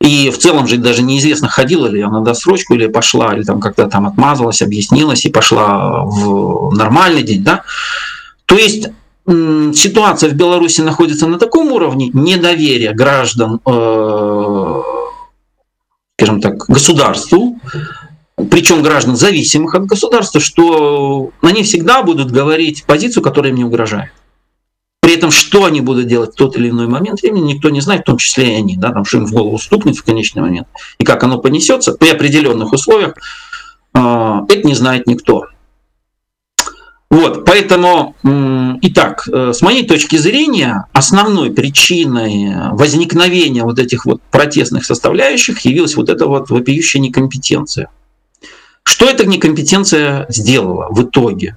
[0.00, 3.86] И в целом же даже неизвестно, ходила ли она досрочку или пошла, или там как-то
[3.86, 7.64] там отмазалась, объяснилась и пошла в нормальный день, да.
[8.46, 8.88] То есть
[9.26, 14.82] ситуация в Беларуси находится на таком уровне недоверия граждан, э,
[16.16, 17.60] скажем так, государству,
[18.50, 24.12] причем граждан зависимых от государства, что они всегда будут говорить позицию, которая им не угрожает.
[25.00, 28.02] При этом, что они будут делать в тот или иной момент времени, никто не знает,
[28.02, 30.68] в том числе и они, да, там, что им в голову стукнет в конечный момент,
[30.98, 33.14] и как оно понесется при определенных условиях,
[33.94, 33.98] э,
[34.48, 35.46] это не знает никто.
[37.10, 38.14] Вот, поэтому,
[38.82, 45.96] итак, э, с моей точки зрения, основной причиной возникновения вот этих вот протестных составляющих явилась
[45.96, 47.90] вот эта вот вопиющая некомпетенция.
[48.82, 51.56] Что эта некомпетенция сделала в итоге?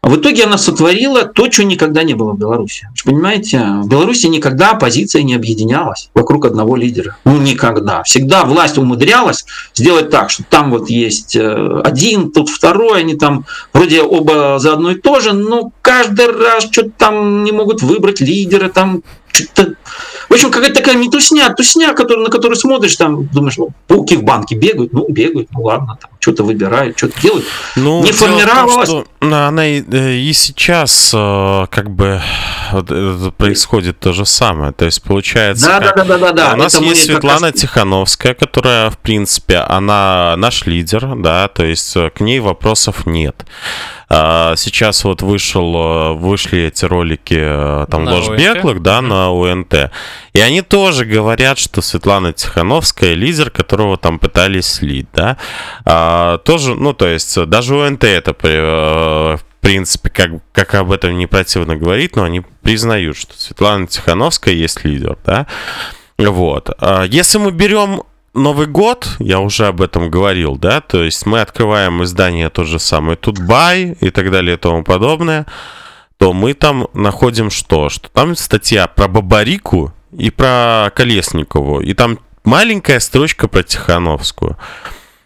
[0.00, 2.88] В итоге она сотворила то, что никогда не было в Беларуси.
[3.04, 7.16] Понимаете, в Беларуси никогда оппозиция не объединялась вокруг одного лидера.
[7.24, 8.04] Ну, никогда.
[8.04, 13.44] Всегда власть умудрялась сделать так, что там вот есть э, один, тут второй, они там
[13.72, 18.20] вроде оба за одно и то же, но каждый раз что-то там не могут выбрать
[18.20, 19.02] лидера, там
[20.28, 24.16] в общем, какая-то такая не тусня, тусня, который, на которую смотришь, там, думаешь, ну, пауки
[24.16, 27.46] в банке бегают, ну, бегают, ну, ладно, там, что-то выбирают, что-то делают.
[27.76, 28.88] Ну, не формировалась.
[28.88, 32.20] Том, что она и, э, и сейчас э, как бы
[32.72, 34.72] вот, происходит то же самое.
[34.72, 37.60] То есть, получается, да, как, да, да, да, да, у нас есть Светлана раз...
[37.60, 43.46] Тихановская, которая, в принципе, она наш лидер, да, то есть э, к ней вопросов нет.
[44.10, 47.38] А, сейчас вот вышел, вышли эти ролики
[47.90, 49.90] там на Ложбеклых, да, на УНТ.
[50.32, 55.36] И они тоже говорят, что Светлана Тихановская лидер, которого там пытались слить, да.
[55.84, 61.16] А, тоже, ну, то есть, даже УНТ это э, в принципе, как, как об этом
[61.18, 65.46] не противно говорить, но они признают, что Светлана Тихановская есть лидер, да.
[66.16, 66.70] Вот.
[66.78, 68.02] А, если мы берем
[68.38, 72.78] Новый год, я уже об этом говорил, да, то есть мы открываем издание то же
[72.78, 75.46] самое Тутбай и так далее и тому подобное,
[76.16, 77.88] то мы там находим что?
[77.88, 84.56] Что там статья про Бабарику и про Колесникову, и там маленькая строчка про Тихановскую.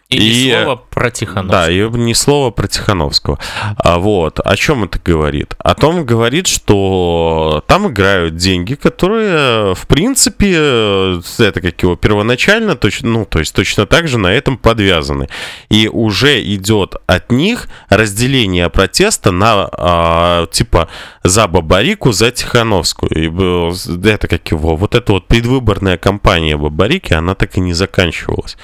[0.09, 1.65] И, и ни слова про Тихановского.
[1.65, 3.39] Да, и ни слова про Тихановского.
[3.77, 4.39] А, вот.
[4.39, 5.55] О чем это говорит?
[5.57, 13.09] О том говорит, что там играют деньги, которые, в принципе, это как его первоначально, точно,
[13.09, 15.29] ну, то есть точно так же на этом подвязаны.
[15.69, 20.89] И уже идет от них разделение протеста на, а, типа,
[21.23, 23.11] за Бабарику, за Тихановскую.
[23.11, 28.57] И это как его, вот эта вот предвыборная кампания Бабарики, она так и не заканчивалась.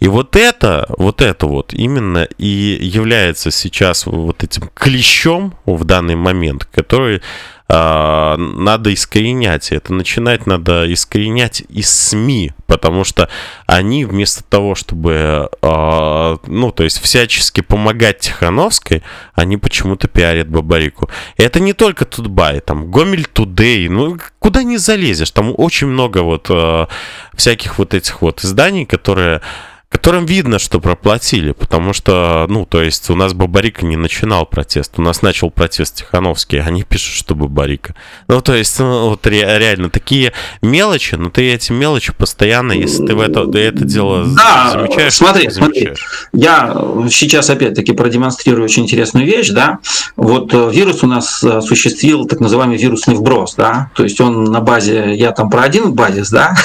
[0.00, 6.16] И вот это вот это вот именно и является сейчас вот этим клещом в данный
[6.16, 7.20] момент, который
[7.68, 9.72] э, надо искоренять.
[9.72, 13.28] Это начинать надо искоренять из СМИ, потому что
[13.66, 19.02] они вместо того, чтобы, э, ну, то есть всячески помогать Тихановской,
[19.34, 21.10] они почему-то пиарят Бабарику.
[21.36, 26.46] Это не только Тутбай, там Гомель Тудей, ну, куда не залезешь, там очень много вот
[26.48, 26.86] э,
[27.34, 29.42] всяких вот этих вот изданий, которые
[29.88, 34.94] которым видно, что проплатили, потому что, ну, то есть у нас Бабарика не начинал протест,
[34.96, 37.94] у нас начал протест Тихановский, они пишут, что Бабарика.
[38.26, 43.06] Ну, то есть, ну, вот ре- реально, такие мелочи, но ты эти мелочи постоянно, если
[43.06, 45.92] ты в это, ты это дело да, замечаешь, смотри, смотри,
[46.32, 46.74] я
[47.08, 49.78] сейчас опять-таки продемонстрирую очень интересную вещь, да,
[50.16, 54.60] вот э, вирус у нас осуществил так называемый вирусный вброс, да, то есть он на
[54.60, 56.56] базе, я там про один базис, да,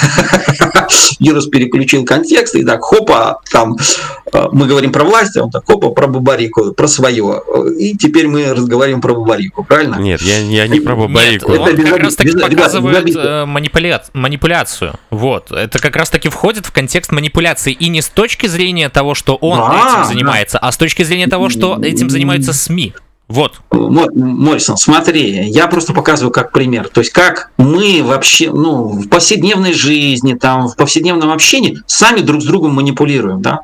[1.19, 3.77] вирус переключил контекст, и так, хоп, опа, там
[4.33, 7.41] э, мы говорим про власть, а он так, опа, про Бабарику, про свое.
[7.77, 9.95] И теперь мы разговариваем про Бабарику, правильно?
[9.95, 11.51] Нет, я, я не про Бабарику.
[11.51, 14.01] Нет, это как раз таки показывает э, манипуля...
[14.13, 14.93] манипуляцию.
[15.09, 15.51] Вот.
[15.51, 17.73] Это как раз таки входит в контекст манипуляции.
[17.73, 20.67] И не с точки зрения того, что он да, этим занимается, да.
[20.67, 22.93] а с точки зрения того, что этим занимаются СМИ.
[23.31, 23.61] Вот.
[23.71, 26.89] Моррисон, смотри, я просто показываю как пример.
[26.89, 32.41] То есть как мы вообще, ну, в повседневной жизни, там, в повседневном общении сами друг
[32.41, 33.61] с другом манипулируем, да?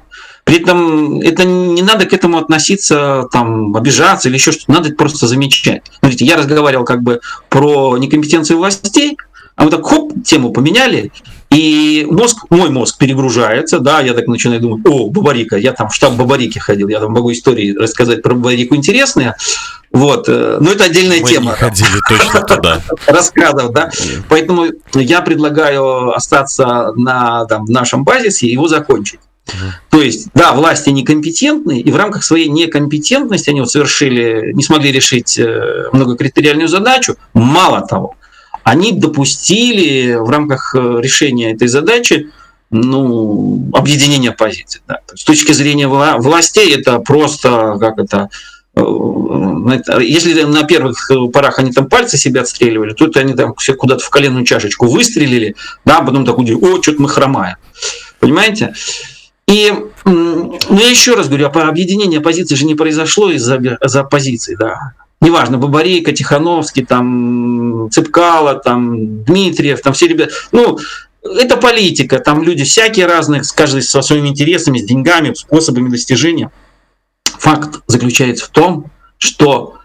[0.48, 4.98] При этом это не надо к этому относиться, там, обижаться или еще что-то, надо это
[4.98, 5.82] просто замечать.
[6.00, 9.18] Смотрите, я разговаривал как бы про некомпетенцию властей,
[9.58, 11.12] а мы так хоп, тему поменяли,
[11.50, 15.96] и мозг, мой мозг перегружается, да, я так начинаю думать, о, Бабарика, я там в
[15.96, 19.36] штаб Бабарики ходил, я там могу истории рассказать про Бабарику интересные,
[19.92, 21.52] вот, э, но это отдельная Мы тема.
[21.52, 22.82] Не ходили точно туда.
[23.08, 23.90] Рассказов, да.
[24.30, 29.22] Поэтому я предлагаю остаться на там, нашем базисе и его закончить.
[29.90, 34.92] То есть, да, власти некомпетентны, и в рамках своей некомпетентности они вот совершили, не смогли
[34.92, 37.16] решить э, многокритериальную задачу.
[37.34, 38.16] Мало того,
[38.68, 42.32] они допустили в рамках э, решения этой задачи
[42.70, 44.82] ну, объединение позиций.
[44.88, 45.00] Да.
[45.16, 48.30] С точки зрения властей это просто как это
[48.76, 48.84] э,
[50.02, 54.04] если на первых порах они там пальцы себя отстреливали, то это они там все куда-то
[54.04, 57.56] в коленную чашечку выстрелили, да, а потом так удивили, о, что-то мы хромаем.
[58.20, 58.74] Понимаете?
[59.48, 64.58] И ну, я еще раз говорю, а объединение оппозиции же не произошло из-за за оппозиции,
[64.60, 64.92] да.
[65.20, 70.34] Неважно, Бабарейка, Тихановский, там, Цыпкало, там, Дмитриев, там все ребята.
[70.52, 70.78] Ну,
[71.24, 76.52] это политика, там люди всякие разные, каждый со своими интересами, с деньгами, способами достижения.
[77.24, 79.76] Факт заключается в том, что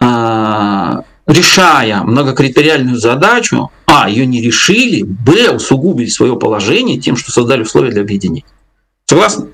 [0.00, 7.62] э, решая многокритериальную задачу, а, ее не решили, б, усугубили свое положение тем, что создали
[7.62, 8.44] условия для объединения.
[9.06, 9.48] Согласны?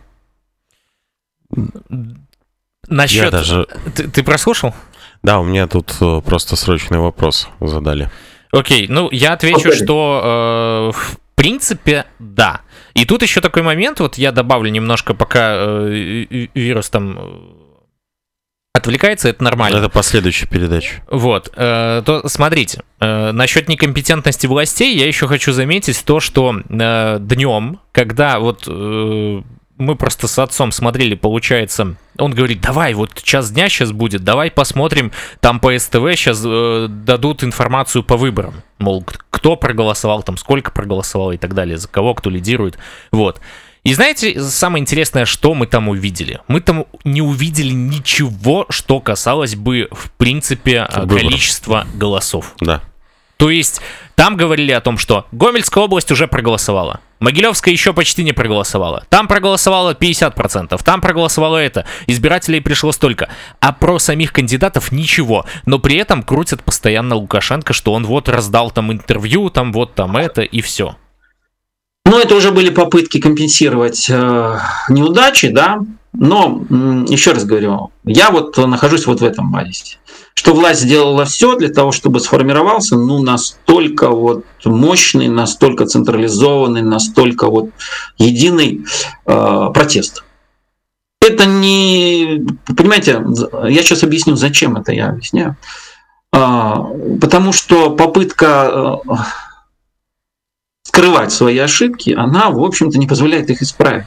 [2.88, 3.24] Насчет...
[3.24, 3.66] Я даже...
[3.94, 4.74] Ты, ты прослушал?
[5.22, 8.10] Да, у меня тут э, просто срочный вопрос задали.
[8.50, 9.84] Окей, ну я отвечу, okay.
[9.84, 12.60] что э, в принципе да.
[12.94, 17.62] И тут еще такой момент, вот я добавлю немножко, пока э, вирус там э,
[18.74, 19.78] отвлекается, это нормально.
[19.78, 21.02] Это последующая передача.
[21.10, 27.18] Вот, э, то смотрите, э, насчет некомпетентности властей я еще хочу заметить то, что э,
[27.20, 29.42] днем, когда вот э,
[29.78, 34.50] мы просто с отцом смотрели, получается, он говорит, давай, вот час дня сейчас будет, давай
[34.50, 40.70] посмотрим, там по СТВ сейчас э, дадут информацию по выборам, мол, кто проголосовал, там сколько
[40.70, 42.78] проголосовал и так далее, за кого, кто лидирует,
[43.10, 43.40] вот.
[43.84, 46.38] И знаете, самое интересное, что мы там увидели?
[46.46, 51.18] Мы там не увидели ничего, что касалось бы, в принципе, Выбор.
[51.18, 52.54] количества голосов.
[52.60, 52.80] Да.
[53.38, 53.80] То есть
[54.14, 57.00] там говорили о том, что Гомельская область уже проголосовала.
[57.22, 59.04] Могилевская еще почти не проголосовала.
[59.08, 61.86] Там проголосовало 50%, там проголосовало это.
[62.08, 63.28] Избирателей пришло столько.
[63.60, 65.46] А про самих кандидатов ничего.
[65.64, 70.16] Но при этом крутят постоянно Лукашенко, что он вот раздал там интервью, там вот там
[70.16, 70.96] это и все.
[72.04, 74.58] Ну, это уже были попытки компенсировать э,
[74.88, 75.78] неудачи, да.
[76.12, 76.60] Но,
[77.08, 79.98] еще раз говорю, я вот нахожусь вот в этом базисе
[80.34, 87.48] что власть сделала все для того, чтобы сформировался ну, настолько вот мощный, настолько централизованный, настолько
[87.48, 87.70] вот
[88.18, 88.84] единый
[89.26, 90.24] э, протест.
[91.20, 92.44] Это не...
[92.76, 93.24] Понимаете,
[93.68, 95.56] я сейчас объясню, зачем это я объясняю.
[96.32, 96.82] А,
[97.20, 99.12] потому что попытка э,
[100.82, 104.06] скрывать свои ошибки, она, в общем-то, не позволяет их исправить.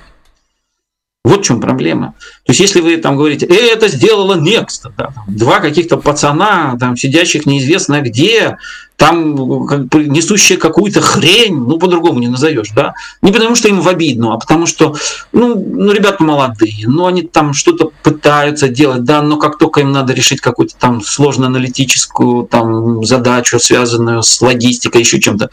[1.23, 2.15] Вот в чем проблема.
[2.45, 6.95] То есть, если вы там говорите, э, это сделала Next, да, два каких-то пацана, там,
[6.95, 8.57] сидящих неизвестно где,
[8.97, 13.87] там как несущие какую-то хрень, ну, по-другому не назовешь, да, не потому что им в
[13.89, 14.95] обидно, а потому что,
[15.33, 19.91] ну, ну, ребята молодые, ну, они там что-то пытаются делать, да, но как только им
[19.91, 25.49] надо решить какую-то там сложно-аналитическую там задачу, связанную с логистикой, еще чем-то,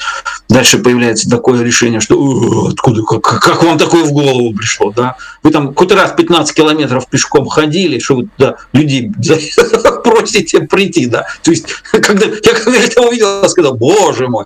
[0.48, 5.50] дальше появляется такое решение, что откуда, как, как вам такое в голову пришло, да, вы
[5.50, 9.10] там какой-то раз 15 километров пешком ходили, что вы туда людей
[10.04, 14.44] просите прийти, да, то есть, когда я когда это увидел, сказал, боже мой,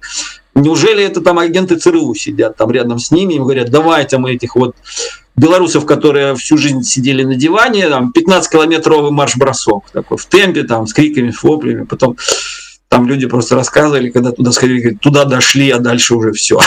[0.54, 4.56] неужели это там агенты ЦРУ сидят там рядом с ними и говорят, давайте мы этих
[4.56, 4.74] вот
[5.36, 10.92] белорусов, которые всю жизнь сидели на диване, там 15-километровый марш-бросок такой в темпе, там с
[10.92, 12.16] криками, с воплями, потом
[12.88, 16.58] там люди просто рассказывали, когда туда сходили, говорят, туда дошли, а дальше уже все.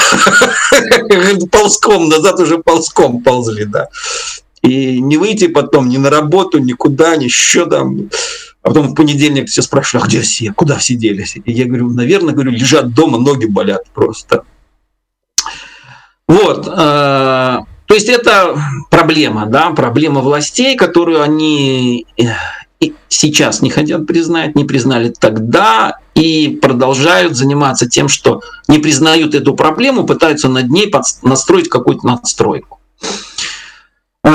[1.51, 3.87] Ползком, назад уже ползком ползли, да.
[4.61, 8.09] И не выйти потом ни на работу, никуда, ни еще там.
[8.61, 11.37] А потом в понедельник все спрашивали, а где все, куда все делись?
[11.43, 14.43] И я говорю, наверное, говорю, лежат дома, ноги болят просто.
[16.27, 16.67] Вот.
[16.67, 18.55] Э, то есть это
[18.91, 22.25] проблема, да, проблема властей, которую они э,
[23.07, 29.55] сейчас не хотят признать, не признали тогда и продолжают заниматься тем, что не признают эту
[29.55, 30.93] проблему, пытаются над ней
[31.23, 32.79] настроить какую-то надстройку.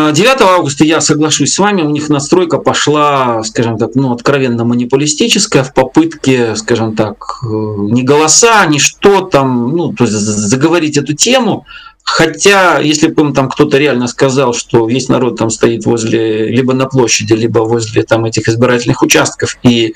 [0.05, 4.65] Э, 9 августа я соглашусь с вами, у них настройка пошла, скажем так, ну, откровенно
[4.65, 10.97] монополистическая в попытке, скажем так, э, не голоса, ни что там, ну, то есть заговорить
[10.97, 11.67] эту тему.
[12.07, 16.85] Хотя, если бы там кто-то реально сказал, что весь народ там стоит возле, либо на
[16.85, 19.95] площади, либо возле там этих избирательных участков и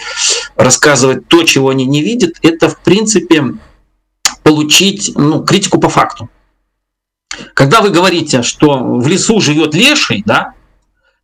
[0.57, 3.45] рассказывать то, чего они не видят, это, в принципе,
[4.43, 6.31] получить ну, критику по факту.
[7.55, 10.55] Когда вы говорите, что в лесу живет леший, да,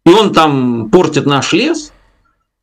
[0.07, 1.92] и он там портит наш лес,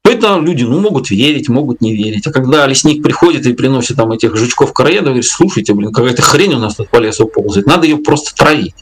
[0.03, 2.27] то это люди ну, могут верить, могут не верить.
[2.27, 6.59] А когда лесник приходит и приносит там этих жучков-короедов, говорит, слушайте, блин, какая-то хрень у
[6.59, 8.75] нас тут по лесу ползает, надо ее просто травить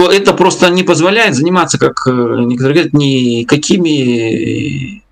[0.00, 5.02] то это просто не позволяет заниматься, как э, некоторые говорят, никакими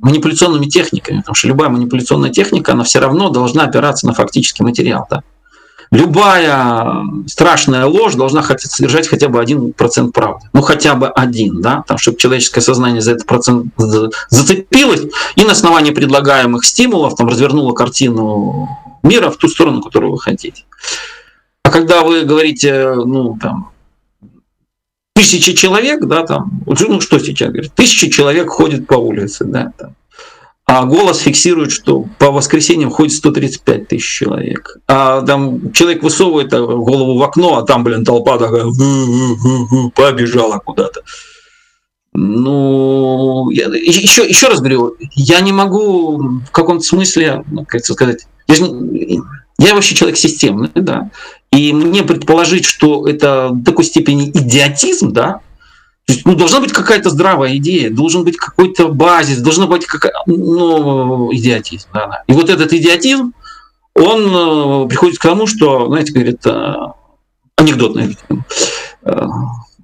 [0.00, 5.06] манипуляционными техниками, потому что любая манипуляционная техника, она все равно должна опираться на фактический материал.
[5.10, 5.22] Да?
[5.90, 10.48] Любая страшная ложь должна содержать хотя бы один процент правды.
[10.52, 15.02] Ну, хотя бы один, да, там, чтобы человеческое сознание за этот процент зацепилось
[15.36, 18.68] и на основании предлагаемых стимулов там, развернуло картину
[19.02, 20.64] мира в ту сторону, которую вы хотите.
[21.62, 23.70] А когда вы говорите, ну, там,
[25.14, 29.94] тысячи человек, да, там, ну, что сейчас говорит, тысячи человек ходят по улице, да, там,
[30.68, 34.76] а голос фиксирует, что по воскресеньям ходит 135 тысяч человек.
[34.86, 38.64] А там человек высовывает голову в окно, а там, блин, толпа такая
[39.94, 41.00] побежала куда-то.
[42.12, 48.26] Ну, я, еще, еще раз говорю, я не могу в каком-то смысле, ну, как сказать,
[48.46, 48.64] я, же,
[49.58, 51.10] я вообще человек системный, да,
[51.50, 55.40] и мне предположить, что это в такой степени идиотизм, да,
[56.24, 61.88] ну, должна быть какая-то здравая идея, должен быть какой-то базис, должна быть какая ну, идиотизм.
[61.92, 62.24] Да, да.
[62.26, 63.32] И вот этот идиотизм,
[63.94, 66.74] он э, приходит к тому, что, знаете, говорит, э,
[67.56, 68.16] анекдотный,
[69.02, 69.26] э,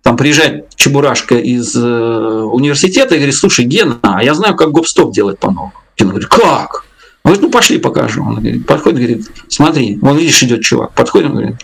[0.03, 5.39] там приезжает Чебурашка из университета и говорит, слушай, Гена, а я знаю, как гоп-стоп делать
[5.39, 5.73] по-новому.
[5.97, 6.85] Гена говорит, как?
[7.23, 8.23] Он говорит, ну пошли покажу.
[8.23, 10.93] Он говорит, подходит, говорит, смотри, вон видишь, идет чувак.
[10.93, 11.57] Подходит, он говорит,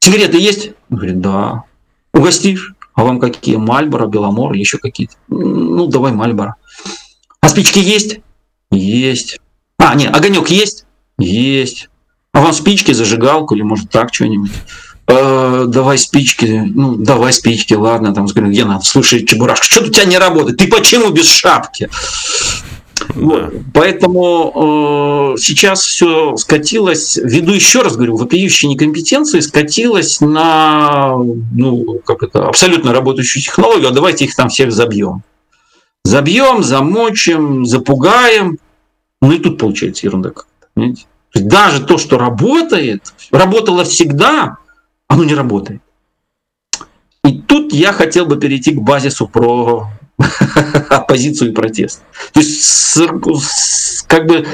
[0.00, 0.72] сигареты есть?
[0.90, 1.62] Он говорит, да.
[2.12, 2.74] Угостишь?
[2.98, 3.54] А вам какие?
[3.54, 5.14] Мальборо, Беломор или еще какие-то?
[5.28, 6.56] Ну, давай Мальборо.
[7.40, 8.18] А спички есть?
[8.72, 9.38] Есть.
[9.78, 10.84] А, нет, огонек есть?
[11.16, 11.90] Есть.
[12.32, 14.50] А вам спички, зажигалку или может так что-нибудь?
[15.06, 20.04] Э, давай спички, ну, давай спички, ладно, там, где надо, слушай, Чебурашка, что у тебя
[20.04, 21.88] не работает, ты почему без шапки?
[23.14, 23.52] Вот.
[23.72, 32.22] Поэтому э, сейчас все скатилось, ввиду еще раз говорю, вопиющей некомпетенции, скатилось на ну, как
[32.22, 35.22] это, абсолютно работающую технологию, а давайте их там всех забьем.
[36.04, 38.58] Забьем, замочим, запугаем.
[39.20, 41.06] Ну и тут получается ерунда какая-то.
[41.32, 44.58] То есть даже то, что работает, работало всегда,
[45.08, 45.82] оно не работает.
[47.24, 49.88] И тут я хотел бы перейти к базису про
[50.90, 52.02] оппозицию и протест.
[52.32, 52.98] То есть
[54.06, 54.46] как бы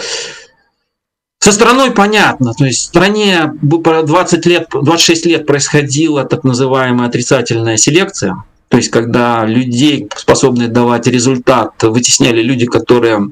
[1.39, 7.77] со страной понятно, то есть в стране 20 лет, 26 лет происходила так называемая отрицательная
[7.77, 13.29] селекция, то есть когда людей, способные давать результат, вытесняли люди, которые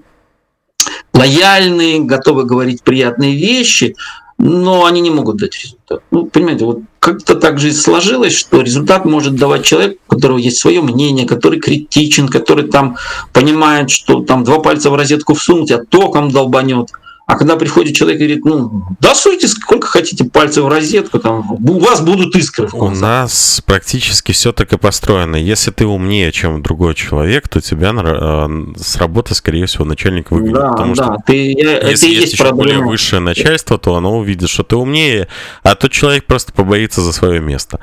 [1.14, 3.96] лояльны, готовы говорить приятные вещи,
[4.44, 6.02] но они не могут дать результат.
[6.10, 10.58] Ну, понимаете, вот как-то так же сложилось, что результат может давать человек, у которого есть
[10.58, 12.96] свое мнение, который критичен, который там
[13.32, 16.88] понимает, что там два пальца в розетку всунуть, а током долбанет.
[17.32, 21.50] А когда приходит человек и говорит, ну, да суйте сколько хотите пальцев в розетку, там,
[21.66, 22.68] у вас будут искры.
[22.74, 25.36] У нас практически все так и построено.
[25.36, 30.52] Если ты умнее, чем другой человек, то тебя э, с работы, скорее всего, начальник выгонит.
[30.52, 31.04] Да, потому да.
[31.04, 32.56] что ты, если есть, есть еще проблема.
[32.80, 35.26] более высшее начальство, то оно увидит, что ты умнее,
[35.62, 37.80] а тот человек просто побоится за свое место.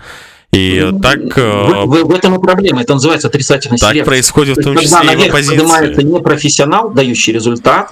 [0.51, 2.81] И Ну, так, В, э, в- в этом и проблема.
[2.83, 4.05] Это называется отрицательный так селекция.
[4.11, 6.03] происходит в То том числе когда и в поднимается оппозиции.
[6.03, 7.91] не профессионал, дающий результат,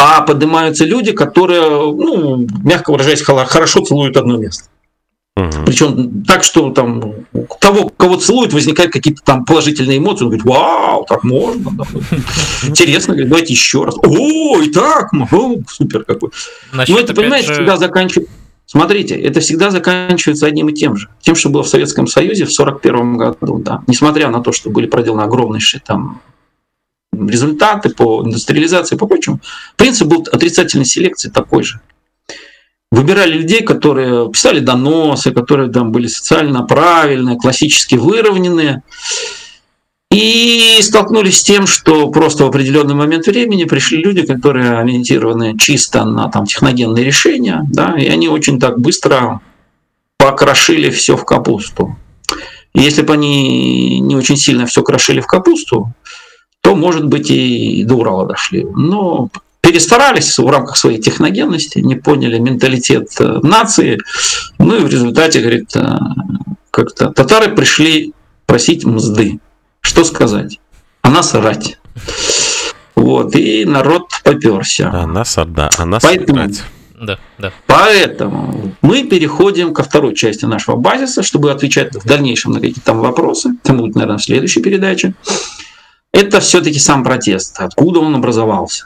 [0.00, 4.64] а поднимаются люди, которые, ну, мягко выражаясь, хорошо целуют одно место.
[5.36, 5.64] Мгм.
[5.64, 7.14] Причем так, что там
[7.60, 10.24] того, кого целуют, возникают какие-то там положительные эмоции.
[10.24, 11.70] Он говорит, вау, так можно.
[11.72, 11.84] да.
[12.66, 13.96] Интересно, говорит, давайте еще раз.
[13.98, 16.30] О, и так, о, супер какой.
[16.72, 18.32] Насчет, Ну, это, понимаете, же, всегда заканчивается...
[18.66, 21.08] Смотрите, это всегда заканчивается одним и тем же.
[21.20, 23.58] Тем, что было в Советском Союзе в 1941 году.
[23.58, 23.82] Да.
[23.86, 26.20] Несмотря на то, что были проделаны огромнейшие там
[27.28, 29.40] результаты по индустриализации, по прочему,
[29.76, 31.80] принцип был отрицательной селекции такой же.
[32.90, 38.82] Выбирали людей, которые писали доносы, которые там были социально правильные, классически выровненные,
[40.10, 46.04] и столкнулись с тем, что просто в определенный момент времени пришли люди, которые ориентированы чисто
[46.04, 49.40] на там, техногенные решения, да, и они очень так быстро
[50.18, 51.96] покрошили все в капусту.
[52.74, 55.92] И если бы они не очень сильно все крошили в капусту,
[56.60, 58.66] то, может быть, и до Урала дошли.
[58.74, 59.30] Но
[59.60, 63.98] перестарались в рамках своей техногенности, не поняли менталитет э, нации.
[64.58, 65.86] Ну и в результате, говорит, э,
[66.70, 68.12] как-то татары пришли
[68.46, 69.38] просить мзды.
[69.80, 70.60] Что сказать?
[71.02, 71.34] А нас.
[72.94, 74.90] Вот, и народ поперся.
[74.92, 76.50] А нас, да, а нас Поэтому.
[77.00, 77.52] Да, да.
[77.66, 82.98] Поэтому мы переходим ко второй части нашего базиса, чтобы отвечать в дальнейшем на какие-то там
[82.98, 83.52] вопросы.
[83.64, 85.14] Это будет, наверное, в следующей передаче.
[86.12, 87.60] Это все-таки сам протест.
[87.60, 88.84] Откуда он образовался?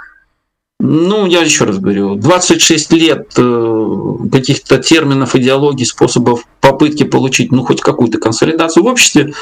[0.80, 7.64] Ну, я еще раз говорю, 26 лет э, каких-то терминов, идеологий, способов попытки получить ну,
[7.64, 9.32] хоть какую-то консолидацию в обществе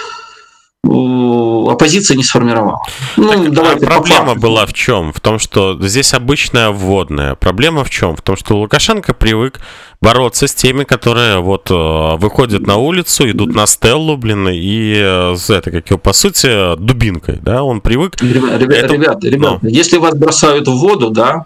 [1.70, 2.80] оппозиция не сформировала.
[3.16, 5.12] Ну, Так, а давайте по проблема была в чем?
[5.12, 7.34] В том, что здесь обычная вводная.
[7.34, 8.16] Проблема в чем?
[8.16, 9.60] В том, что Лукашенко привык
[10.00, 15.36] бороться с теми, которые вот э, выходят на улицу, идут на стеллу, блин, и э,
[15.48, 19.68] это, как его, по сути, дубинкой, да, он привык Ребя- ребя- Это- Ребята, ребята, ну.
[19.68, 21.44] если вас бросают в воду, да,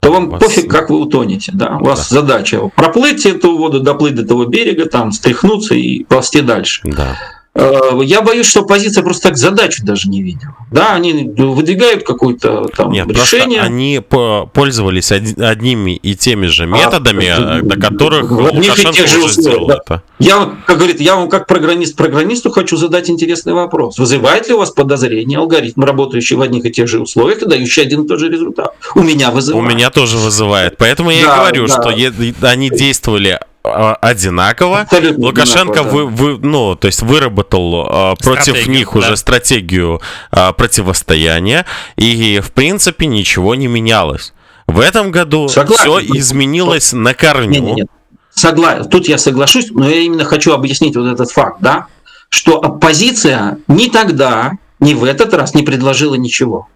[0.00, 1.52] то вам вас- пофиг, как вы утонете.
[1.54, 1.78] Да?
[1.80, 6.80] У вас задача проплыть эту воду, доплыть до того берега, там стряхнуться и ползти дальше.
[6.84, 7.16] Да.
[7.54, 10.56] Э, Я боюсь, что оппозиция просто так задачу даже не видела.
[10.70, 13.60] Да, они выдвигают какое-то там Нет, решение.
[13.60, 19.18] они по- пользовались одними и теми же методами, А, до которых и Лукашенко тех же
[19.18, 19.80] уже условиях, сделал да.
[19.84, 20.02] это.
[20.18, 23.98] Я, как говорит, я вам как программист программисту хочу задать интересный вопрос.
[23.98, 27.82] Вызывает ли у вас подозрение алгоритм, работающий в одних и тех же условиях и дающий
[27.82, 28.72] один и тот же результат?
[28.94, 29.68] У меня У вызывает.
[29.74, 30.78] меня тоже вызывает.
[30.78, 31.72] Поэтому я и Да, говорю, да.
[31.74, 34.80] что они действовали а, одинаково.
[34.80, 38.98] Абсолютно Лукашенко одинаково, вы, вы- ну, то есть выработал а, против Стратегию, них да.
[38.98, 40.00] уже стратегию
[40.30, 44.32] а, противостояния, и в принципе ничего не менялось.
[44.66, 45.84] В этом году Согласен.
[45.84, 47.50] все изменилось на корню.
[47.50, 47.86] Нет, нет, нет.
[48.34, 48.84] Согла...
[48.84, 51.86] Тут я соглашусь, но я именно хочу объяснить вот этот факт, да,
[52.28, 56.68] что оппозиция ни тогда, ни в этот раз не предложила ничего.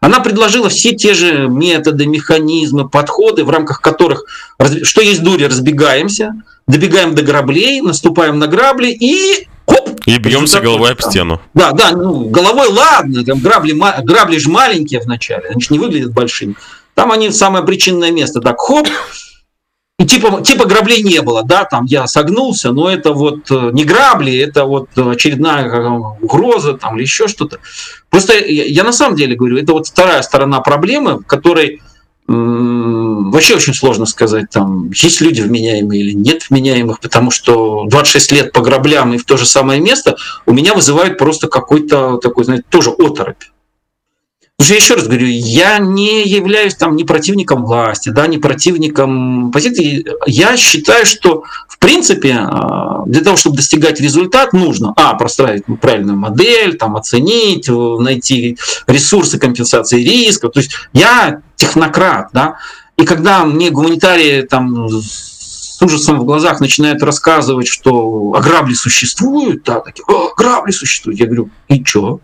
[0.00, 4.24] Она предложила все те же методы, механизмы, подходы, в рамках которых,
[4.82, 6.34] что есть дури, разбегаемся,
[6.66, 11.40] добегаем до граблей, наступаем на грабли и хоп, И бьемся головой об стену.
[11.52, 16.12] Да, да, ну, головой ладно, там грабли, грабли же маленькие вначале, они же не выглядят
[16.12, 16.54] большими.
[16.94, 18.88] Там они в самое причинное место, так хоп,
[20.00, 23.84] и типа, типа граблей не было, да, там я согнулся, но это вот э, не
[23.84, 25.88] грабли, это вот очередная э,
[26.22, 27.58] угроза там или еще что-то.
[28.08, 31.82] Просто я, я на самом деле говорю, это вот вторая сторона проблемы, в которой
[32.26, 38.52] вообще очень сложно сказать, там, есть люди вменяемые или нет вменяемых, потому что 26 лет
[38.52, 42.64] по граблям и в то же самое место у меня вызывает просто какой-то такой, знаете,
[42.70, 43.42] тоже оторопь.
[44.68, 50.06] Я еще раз говорю, я не являюсь там ни противником власти, да, ни противником позиции.
[50.26, 56.18] Я считаю, что в принципе а, для того, чтобы достигать результат, нужно, а, простроить правильную
[56.18, 60.52] модель, там, оценить, э, найти ресурсы компенсации рисков.
[60.52, 62.56] То есть я технократ, да,
[62.98, 69.62] и когда мне гуманитарии там с ужасом в глазах начинают рассказывать, что а грабли существуют,
[69.64, 72.20] да, такие, «О, грабли существуют, я говорю, и чё?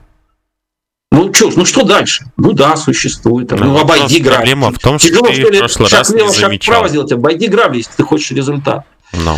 [1.13, 2.27] Ну что, ну что дальше?
[2.37, 3.51] Ну да, существует.
[3.53, 4.37] Ну, Ну, обойди грабли.
[4.37, 6.73] проблема в том, что Тяжело, ты что ли, шаг раз влево, шаг замечал.
[6.75, 8.85] вправо сделать, обойди грабли, если ты хочешь результат.
[9.13, 9.37] Ну.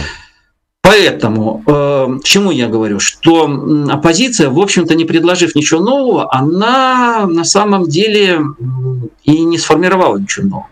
[0.80, 3.44] Поэтому, э, чему я говорю, что
[3.90, 8.40] оппозиция, в общем-то, не предложив ничего нового, она на самом деле
[9.24, 10.68] и не сформировала ничего нового.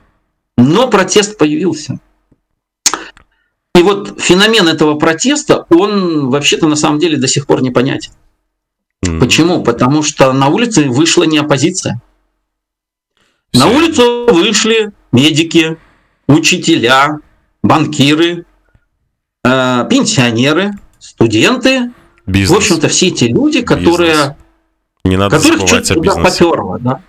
[0.56, 1.98] Но протест появился.
[3.74, 8.12] И вот феномен этого протеста, он вообще-то на самом деле до сих пор непонятен.
[9.04, 9.20] М.
[9.20, 9.62] Почему?
[9.62, 12.00] Потому что на улице вышла не оппозиция.
[13.52, 13.76] На Всё.
[13.76, 15.78] улицу вышли медики,
[16.28, 17.18] учителя,
[17.62, 18.44] банкиры,
[19.44, 21.92] э, пенсионеры, студенты.
[22.26, 22.50] Бизнес.
[22.50, 24.36] В общем-то, все эти люди, которые,
[25.04, 26.44] не надо которых что-то туда бизнесе.
[26.44, 26.78] поперло.
[26.80, 27.00] Да?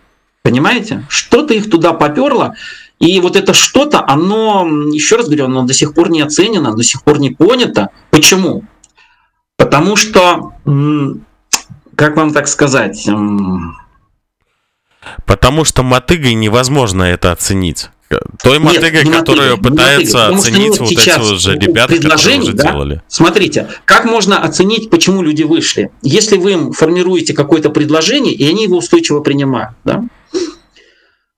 [0.44, 1.06] Понимаете?
[1.10, 2.54] Что-то их туда поперло.
[3.00, 6.84] И вот это что-то, оно, еще раз говорю, оно до сих пор не оценено, до
[6.84, 7.90] сих пор не понято.
[8.12, 8.64] Почему?
[9.56, 11.26] Потому что, м,
[11.98, 13.08] как вам так сказать,
[15.26, 17.90] Потому что мотыгой невозможно это оценить.
[18.42, 21.20] Той Нет, мотыгой, не которую мотыгой, не пытаются мотыгой, потому что оценить нет вот эти
[21.20, 22.72] вот же ребята, которые уже да?
[22.72, 23.02] делали.
[23.08, 25.92] Смотрите, как можно оценить, почему люди вышли?
[26.02, 29.72] Если вы им формируете какое-то предложение, и они его устойчиво принимают.
[29.84, 30.04] Да?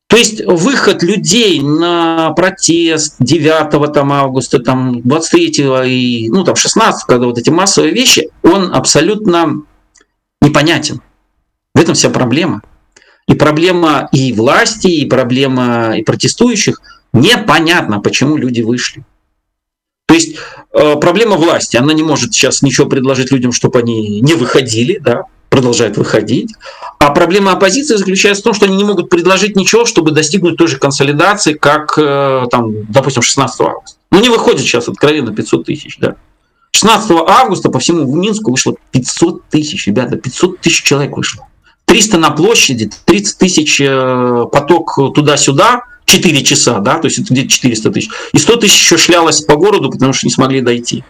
[0.07, 5.47] То есть выход людей на протест 9 там, августа, там, 23
[5.85, 9.63] и ну, там, 16, когда вот эти массовые вещи, он абсолютно
[10.41, 11.01] непонятен.
[11.73, 12.61] В этом вся проблема.
[13.27, 16.81] И проблема и власти, и проблема и протестующих.
[17.13, 19.05] Непонятно, почему люди вышли.
[20.07, 20.37] То есть
[20.73, 25.25] э, проблема власти, она не может сейчас ничего предложить людям, чтобы они не выходили, да,
[25.49, 26.55] продолжают выходить.
[26.97, 30.67] А проблема оппозиции заключается в том, что они не могут предложить ничего, чтобы достигнуть той
[30.67, 33.99] же консолидации, как, э, там, допустим, 16 августа.
[34.11, 36.15] Ну, не выходит сейчас откровенно 500 тысяч, да.
[36.71, 41.47] 16 августа по всему Минску вышло 500 тысяч, ребята, 500 тысяч человек вышло.
[41.85, 47.49] 300 на площади, 30 тысяч э, поток туда-сюда, 4 часа, да, то есть это где-то
[47.49, 48.09] 400 тысяч.
[48.33, 51.03] И 100 тысяч еще шлялось по городу, потому что не смогли дойти.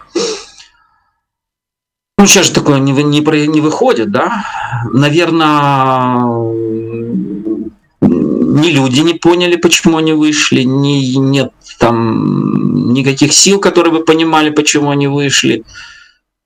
[2.18, 4.45] Ну, сейчас же такое не, не, не выходит, да.
[4.91, 6.26] Наверное,
[8.50, 14.50] ни люди не поняли, почему они вышли, ни, нет там никаких сил, которые бы понимали,
[14.50, 15.64] почему они вышли.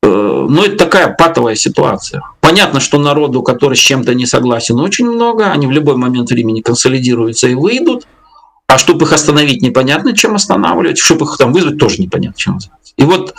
[0.03, 2.21] Э, но это такая патовая ситуация.
[2.39, 5.51] Понятно, что народу, который с чем-то не согласен, очень много.
[5.51, 8.05] Они в любой момент времени консолидируются и выйдут.
[8.67, 10.99] А чтобы их остановить, непонятно, чем останавливать.
[10.99, 12.93] Чтобы их там вызвать, тоже непонятно, чем вызвать.
[12.97, 13.33] И вот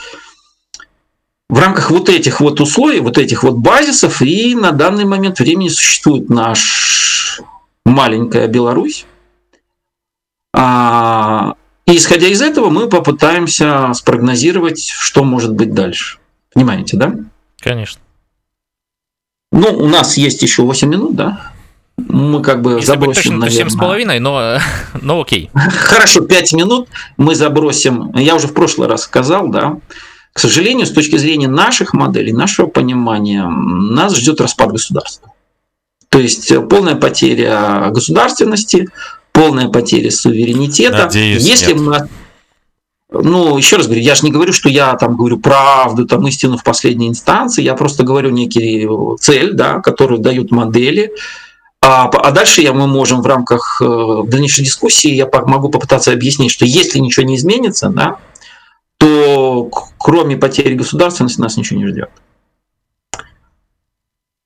[1.48, 5.68] в рамках вот этих вот условий, вот этих вот базисов и на данный момент времени
[5.68, 7.40] существует наш
[7.84, 9.06] маленькая Беларусь.
[10.56, 11.54] А,
[11.86, 16.18] и исходя из этого мы попытаемся спрогнозировать, что может быть дальше.
[16.52, 17.14] Понимаете, да?
[17.60, 18.00] Конечно.
[19.52, 21.52] Ну, у нас есть еще 8 минут, да?
[21.96, 24.16] Мы как бы Если забросим, быть точно, наверное...
[24.16, 24.58] 7,5, но,
[25.00, 25.50] но окей.
[25.54, 28.12] Хорошо, 5 минут мы забросим.
[28.14, 29.78] Я уже в прошлый раз сказал, да.
[30.32, 35.33] К сожалению, с точки зрения наших моделей, нашего понимания, нас ждет распад государства.
[36.14, 38.88] То есть полная потеря государственности,
[39.32, 41.06] полная потеря суверенитета.
[41.06, 41.80] Надеюсь, Если нет.
[41.80, 42.08] мы
[43.10, 46.56] ну, еще раз говорю, я же не говорю, что я там говорю правду, там истину
[46.56, 48.88] в последней инстанции, я просто говорю некий
[49.18, 51.10] цель, да, которую дают модели.
[51.80, 56.52] А, а дальше я, мы можем в рамках э, дальнейшей дискуссии, я могу попытаться объяснить,
[56.52, 58.18] что если ничего не изменится, да,
[58.98, 62.10] то кроме потери государственности нас ничего не ждет.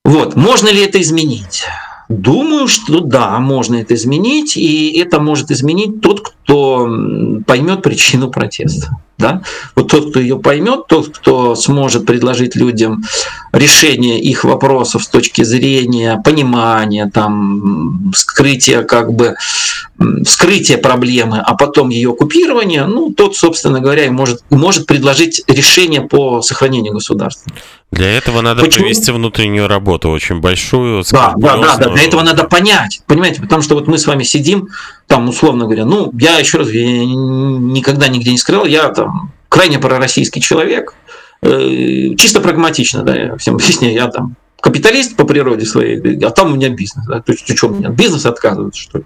[0.08, 1.66] Вот, можно ли это изменить?
[2.08, 6.88] Думаю, что да, можно это изменить, и это может изменить тот, кто
[7.46, 8.96] поймет причину протеста.
[9.18, 9.42] Да?
[9.74, 13.02] Вот тот, кто ее поймет, тот, кто сможет предложить людям
[13.52, 19.34] решение их вопросов с точки зрения понимания, там, скрытия как бы
[20.24, 26.02] вскрытие проблемы, а потом ее купирование, ну, тот, собственно говоря, и может, может предложить решение
[26.02, 27.52] по сохранению государства.
[27.90, 28.84] Для этого надо Почему?
[28.84, 31.02] провести внутреннюю работу, очень большую.
[31.10, 34.22] Да, да, да, да, для этого надо понять, понимаете, потому что вот мы с вами
[34.24, 34.68] сидим,
[35.08, 39.78] там, условно говоря, ну, я еще раз, я никогда нигде не скрыл, я там крайне
[39.78, 40.94] пророссийский человек,
[41.40, 46.52] э, чисто прагматично, да, я всем объясняю, я там капиталист по природе своей, а там
[46.52, 49.04] у меня бизнес, да, то есть, что у меня, бизнес отказывается, что ли?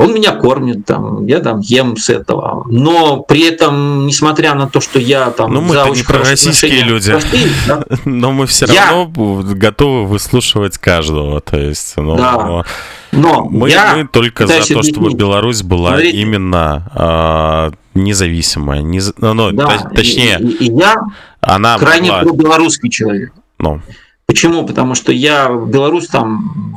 [0.00, 2.64] Он меня кормит, там, я там ем с этого.
[2.70, 7.04] Но при этом, несмотря на то, что я там Ну, за не пророссийские отношения люди.
[7.04, 11.40] с Россией, да, Но мы все Я- равно готовы выслушивать каждого.
[11.40, 12.64] То есть, ну, Да.
[13.12, 15.12] но мы, я мы только за то, чтобы.
[15.12, 16.16] Беларусь была Смотрите.
[16.18, 18.80] именно а, независимая.
[18.82, 20.96] нез- ну, ну, да, точ- точнее, и, и- я
[21.40, 22.22] она крайне была...
[22.32, 23.32] белорусский человек.
[23.58, 23.80] Ну,
[24.26, 24.64] Почему?
[24.64, 26.74] Потому что я в Беларусь там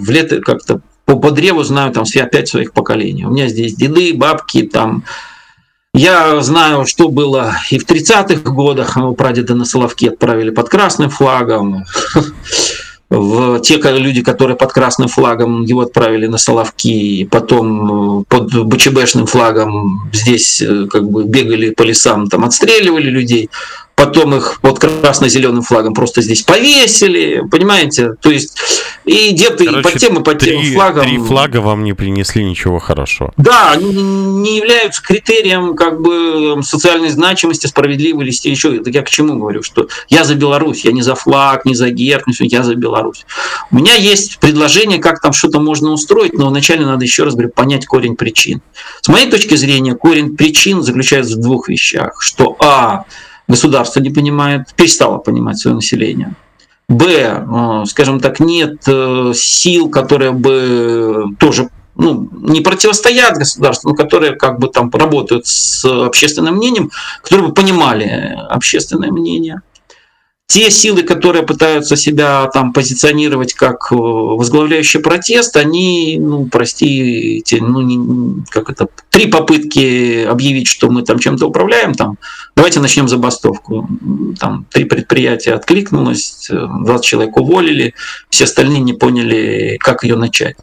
[0.00, 3.24] в лето как-то по, по древу знаю там все опять своих поколений.
[3.24, 5.04] У меня здесь деды, бабки, там.
[5.94, 8.96] Я знаю, что было и в 30-х годах.
[8.96, 11.84] Моего прадеда на Соловки отправили под красным флагом.
[13.10, 19.24] В те люди, которые под красным флагом, его отправили на Соловки, потом э, под БЧБшным
[19.24, 23.48] флагом здесь э, как бы бегали по лесам, там отстреливали людей
[23.98, 28.12] потом их под красно-зеленым флагом просто здесь повесили, понимаете?
[28.20, 28.56] То есть
[29.04, 31.04] и где-то и под тем, и под тем флагом.
[31.04, 33.32] три флага вам не принесли ничего хорошего.
[33.36, 38.78] Да, они не являются критерием как бы социальной значимости, справедливости, еще.
[38.78, 41.90] Так я к чему говорю, что я за Беларусь, я не за флаг, не за
[41.90, 43.26] герб, не за- я за Беларусь.
[43.72, 47.50] У меня есть предложение, как там что-то можно устроить, но вначале надо еще раз говорю,
[47.50, 48.60] понять корень причин.
[49.00, 53.04] С моей точки зрения, корень причин заключается в двух вещах, что а
[53.48, 56.34] государство не понимает, перестало понимать свое население.
[56.88, 63.96] Б, э, скажем так, нет э, сил, которые бы тоже ну, не противостоят государству, но
[63.96, 66.90] которые как бы там работают с общественным мнением,
[67.22, 69.62] которые бы понимали общественное мнение.
[70.48, 77.82] Те силы, которые пытаются себя там позиционировать как э, возглавляющие протест, они, ну, простите, ну,
[77.82, 82.16] не, как это, три попытки объявить, что мы там чем-то управляем, там,
[82.56, 83.86] давайте начнем забастовку.
[84.40, 87.92] Там три предприятия откликнулось, э, 20 человек уволили,
[88.30, 90.56] все остальные не поняли, как ее начать.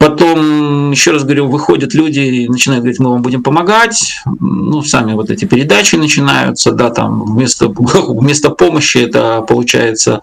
[0.00, 4.22] Потом, еще раз говорю, выходят люди и начинают говорить, мы вам будем помогать.
[4.40, 10.22] Ну, сами вот эти передачи начинаются, да, там вместо, вместо помощи это получается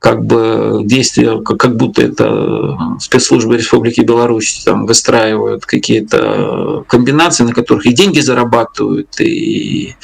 [0.00, 7.86] как бы действия, как будто это спецслужбы Республики Беларусь там выстраивают какие-то комбинации, на которых
[7.86, 9.94] и деньги зарабатывают, и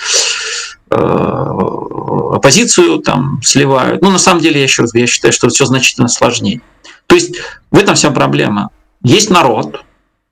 [0.91, 4.01] э, оппозицию там сливают.
[4.01, 6.63] Ну, на самом деле, я еще раз я считаю, что все значительно сложнее.
[7.07, 7.37] То есть
[7.71, 8.71] в этом вся проблема.
[9.03, 9.84] Есть народ,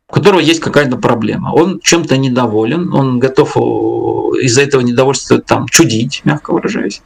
[0.08, 1.52] у которого есть какая-то проблема.
[1.52, 7.02] Он чем-то недоволен, он готов из-за этого недовольства там чудить, мягко выражаясь.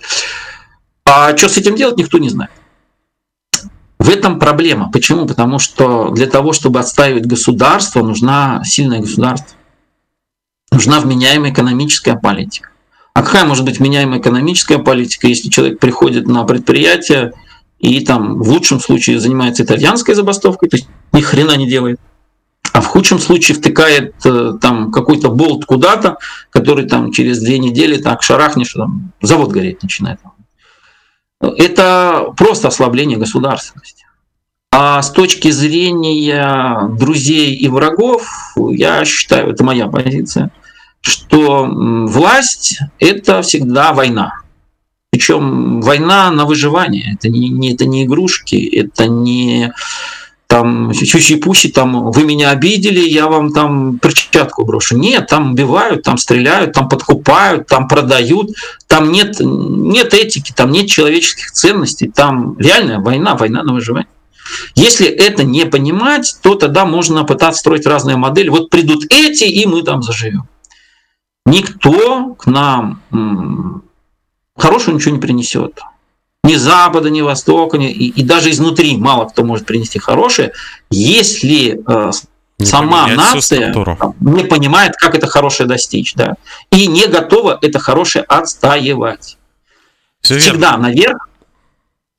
[1.04, 2.50] А что с этим делать, никто не знает.
[3.98, 4.90] В этом проблема.
[4.90, 5.26] Почему?
[5.26, 9.56] Потому что для того, чтобы отстаивать государство, нужна сильное государство.
[10.70, 12.70] Нужна вменяемая экономическая политика.
[13.14, 17.32] А какая может быть вменяемая экономическая политика, если человек приходит на предприятие
[17.85, 22.01] и там в лучшем случае занимается итальянской забастовкой, то есть ни хрена не делает,
[22.72, 26.16] а в худшем случае втыкает э, там какой-то болт куда-то,
[26.49, 30.18] который там через две недели так шарахнешь, там завод гореть начинает.
[31.41, 34.07] Это просто ослабление государственности.
[34.72, 38.26] А с точки зрения друзей и врагов,
[38.57, 40.51] я считаю, это моя позиция,
[41.03, 44.43] что власть— это всегда война.
[45.14, 47.14] Причем война на выживание.
[47.14, 49.72] Это не, не, это не игрушки, это не
[50.48, 54.98] там чучи-пучи, там вы меня обидели, я вам там перчатку брошу.
[54.98, 58.56] Нет, там убивают, там стреляют, там подкупают, там продают,
[58.88, 64.08] там нет, нет этики, там нет человеческих ценностей, там реальная война, война на выживание.
[64.74, 68.48] Если это не понимать, то тогда можно пытаться строить разные модели.
[68.48, 70.48] Вот придут эти, и мы там заживем.
[71.46, 73.00] Никто к нам
[74.57, 75.80] хорошего ничего не принесет.
[76.44, 80.52] Ни Запада, ни Востока, ни, и, и даже изнутри мало кто может принести хорошее,
[80.90, 82.11] если э,
[82.62, 83.74] сама нация
[84.20, 86.34] не понимает, как это хорошее достичь, да,
[86.70, 89.38] и не готова это хорошее отстаивать.
[90.20, 90.88] Все Всегда верно.
[90.88, 91.28] наверх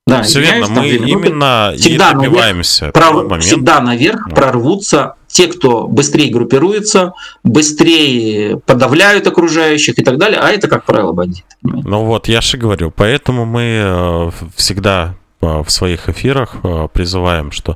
[0.08, 3.40] да, Все верно, мы именно всегда и добиваемся наверх, прор...
[3.40, 4.36] Всегда наверх да.
[4.36, 11.12] прорвутся те, кто быстрее группируется, быстрее подавляют окружающих и так далее, а это, как правило,
[11.12, 11.48] бандиты.
[11.64, 17.52] Ну вот, я же говорю, поэтому мы э, всегда э, в своих эфирах э, призываем,
[17.52, 17.76] что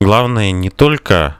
[0.00, 1.36] главное не только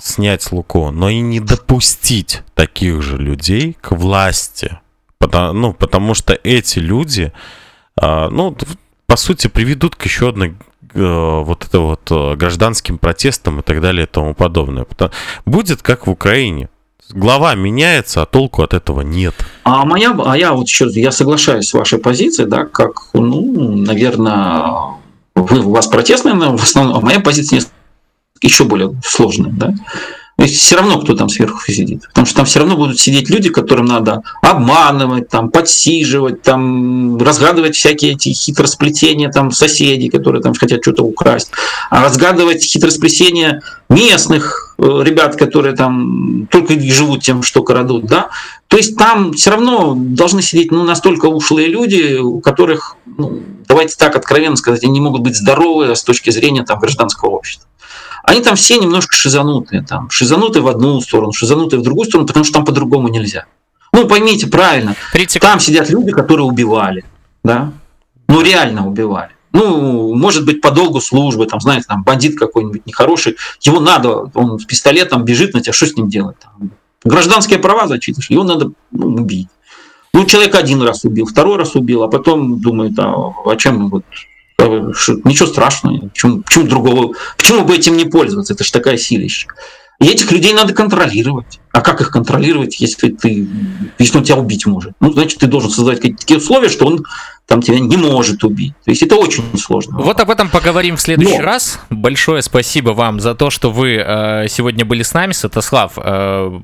[0.00, 4.78] снять Луку, но и не допустить таких же людей к власти.
[5.18, 7.38] Потому, ну, потому что эти люди, а,
[8.00, 8.56] ну,
[9.06, 10.54] по сути, приведут к еще одной
[10.94, 14.86] э, вот это вот э, гражданским протестам и так далее и тому подобное.
[15.46, 16.68] Будет как в Украине.
[17.10, 19.34] Глава меняется, а толку от этого нет.
[19.64, 24.98] А моя, а я вот еще, я соглашаюсь с вашей позицией, да, как, ну, наверное,
[25.34, 27.62] вы, у вас протестная, в основном, а моя позиция
[28.42, 29.74] еще более сложная, да.
[30.46, 32.06] Все равно кто там сверху сидит.
[32.08, 37.74] Потому что там все равно будут сидеть люди, которым надо обманывать, там, подсиживать, там, разгадывать
[37.74, 41.50] всякие эти хитросплетения там, соседей, которые там хотят что-то украсть,
[41.90, 48.06] а разгадывать хитросплетения местных э, ребят, которые там только и живут тем, что крадут.
[48.06, 48.28] Да?
[48.68, 53.96] То есть там все равно должны сидеть ну, настолько ушлые люди, у которых, ну, давайте
[53.96, 57.68] так откровенно сказать, они не могут быть здоровы с точки зрения там, гражданского общества
[58.24, 62.44] они там все немножко шизанутые, там, шизанутые в одну сторону, шизанутые в другую сторону, потому
[62.44, 63.46] что там по-другому нельзя.
[63.92, 65.40] Ну, поймите правильно, 30...
[65.40, 67.04] там сидят люди, которые убивали,
[67.42, 67.72] да,
[68.28, 69.30] ну, реально убивали.
[69.52, 74.58] Ну, может быть, по долгу службы, там, знаете, там, бандит какой-нибудь нехороший, его надо, он
[74.58, 76.36] с пистолетом бежит на тебя, что с ним делать?
[76.38, 76.70] Там?
[77.04, 79.48] Гражданские права зачитываешь, его надо ну, убить.
[80.12, 84.04] Ну, человек один раз убил, второй раз убил, а потом думает, а, а чем вот
[84.58, 86.08] Ничего страшного.
[86.08, 87.14] Почему, почему другого?
[87.36, 88.54] Почему бы этим не пользоваться?
[88.54, 89.48] Это же такая силища.
[90.00, 91.60] И этих людей надо контролировать.
[91.78, 93.46] А как их контролировать, если ты,
[94.00, 94.94] если он тебя убить может?
[94.98, 97.04] Ну, значит, ты должен создать какие-то такие условия, что он
[97.48, 98.74] там тебя не может убить.
[98.84, 99.98] То есть это очень сложно.
[99.98, 101.44] Вот об этом поговорим в следующий Но...
[101.44, 101.80] раз.
[101.88, 105.92] Большое спасибо вам за то, что вы э, сегодня были с нами, Святослав.
[105.96, 106.60] Э,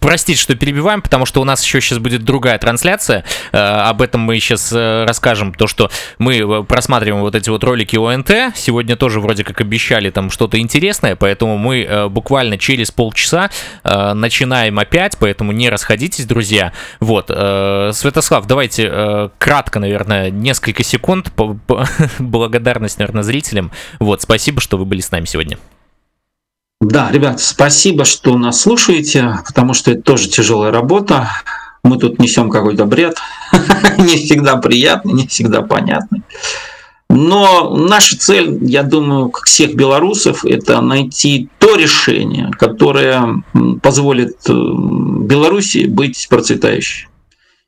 [0.00, 3.24] простите, что перебиваем, потому что у нас еще сейчас будет другая трансляция.
[3.50, 5.52] Э, об этом мы сейчас э, расскажем.
[5.52, 8.56] То, что мы э, просматриваем вот эти вот ролики ОНТ.
[8.56, 13.50] Сегодня тоже вроде как обещали там что-то интересное, поэтому мы э, буквально через полчаса
[13.82, 16.72] э, начинаем опять, поэтому не расходитесь, друзья.
[17.00, 17.26] Вот.
[17.28, 21.32] Э, Святослав, давайте э, кратко, наверное, несколько секунд.
[22.18, 23.70] Благодарность, наверное, зрителям.
[23.98, 25.58] Вот, спасибо, что вы были с нами сегодня.
[26.80, 31.28] Да, ребят, спасибо, что нас слушаете, потому что это тоже тяжелая работа.
[31.82, 33.18] Мы тут несем какой-то бред,
[33.98, 36.22] не всегда приятный, не всегда понятный.
[37.12, 43.42] Но наша цель, я думаю, как всех белорусов, это найти то решение, которое
[43.82, 47.08] позволит э, Беларуси быть процветающей.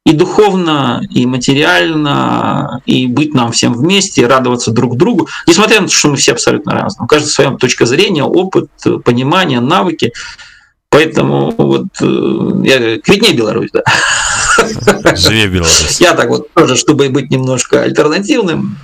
[0.07, 5.93] И духовно, и материально, и быть нам всем вместе, радоваться друг другу, несмотря на то,
[5.93, 7.05] что мы все абсолютно разные.
[7.05, 8.71] У каждого своя точка зрения, опыт,
[9.05, 10.13] понимание, навыки.
[10.89, 13.83] Поэтому вот э, я говорю, квитнее Беларусь, да.
[15.17, 16.01] Живе Беларусь.
[16.01, 18.77] Я так вот тоже, чтобы быть немножко альтернативным,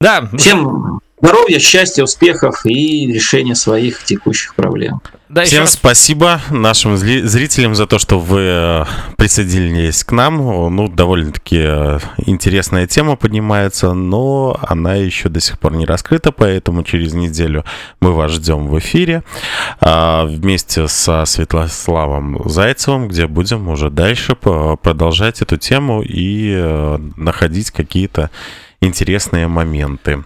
[0.00, 0.28] да.
[0.36, 5.00] Всем здоровья, счастья, успехов и решения своих текущих проблем.
[5.28, 5.74] Да, Всем раз...
[5.74, 8.84] спасибо нашим зрителям за то, что вы э,
[9.16, 10.38] присоединились к нам.
[10.74, 16.82] Ну, довольно-таки э, интересная тема поднимается, но она еще до сих пор не раскрыта, поэтому
[16.82, 17.64] через неделю
[18.00, 19.22] мы вас ждем в эфире
[19.80, 27.70] а, вместе со Святославом Зайцевым, где будем уже дальше продолжать эту тему и э, находить
[27.70, 28.30] какие-то
[28.80, 30.24] интересные моменты.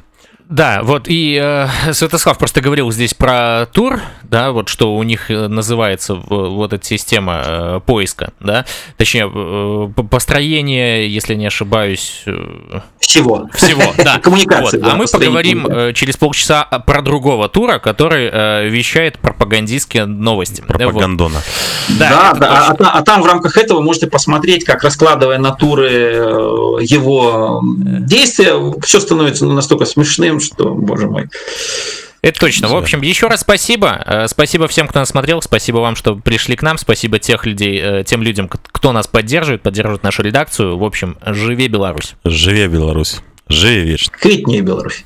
[0.54, 5.28] Да, вот и э, Святослав просто говорил здесь про тур, да, вот что у них
[5.28, 8.64] э, называется вот эта система э, поиска, да,
[8.96, 12.22] точнее э, построение, если не ошибаюсь.
[12.26, 13.48] Э, всего.
[13.52, 14.18] Всего, да.
[14.22, 14.80] Коммуникация.
[14.80, 14.92] Вот.
[14.92, 20.60] А мы поговорим э, через полчаса про другого тура, который э, вещает пропагандистские новости.
[20.60, 21.42] Пропагандона.
[21.88, 21.98] Вот.
[21.98, 25.50] Да, да, да а, а, а там в рамках этого можете посмотреть, как раскладывая на
[25.50, 26.18] туры э,
[26.82, 31.28] его действия, все становится настолько смешным, что, боже мой.
[32.22, 32.68] Это точно.
[32.68, 34.02] В общем, еще раз спасибо.
[34.06, 35.42] Э, спасибо всем, кто нас смотрел.
[35.42, 36.78] Спасибо вам, что пришли к нам.
[36.78, 40.78] Спасибо тех людей, э, тем людям, кто нас поддерживает, поддерживает нашу редакцию.
[40.78, 42.14] В общем, живе Беларусь.
[42.24, 43.20] Живе Беларусь.
[43.48, 44.16] Живе вечно.
[44.18, 45.04] Квитнее Беларусь.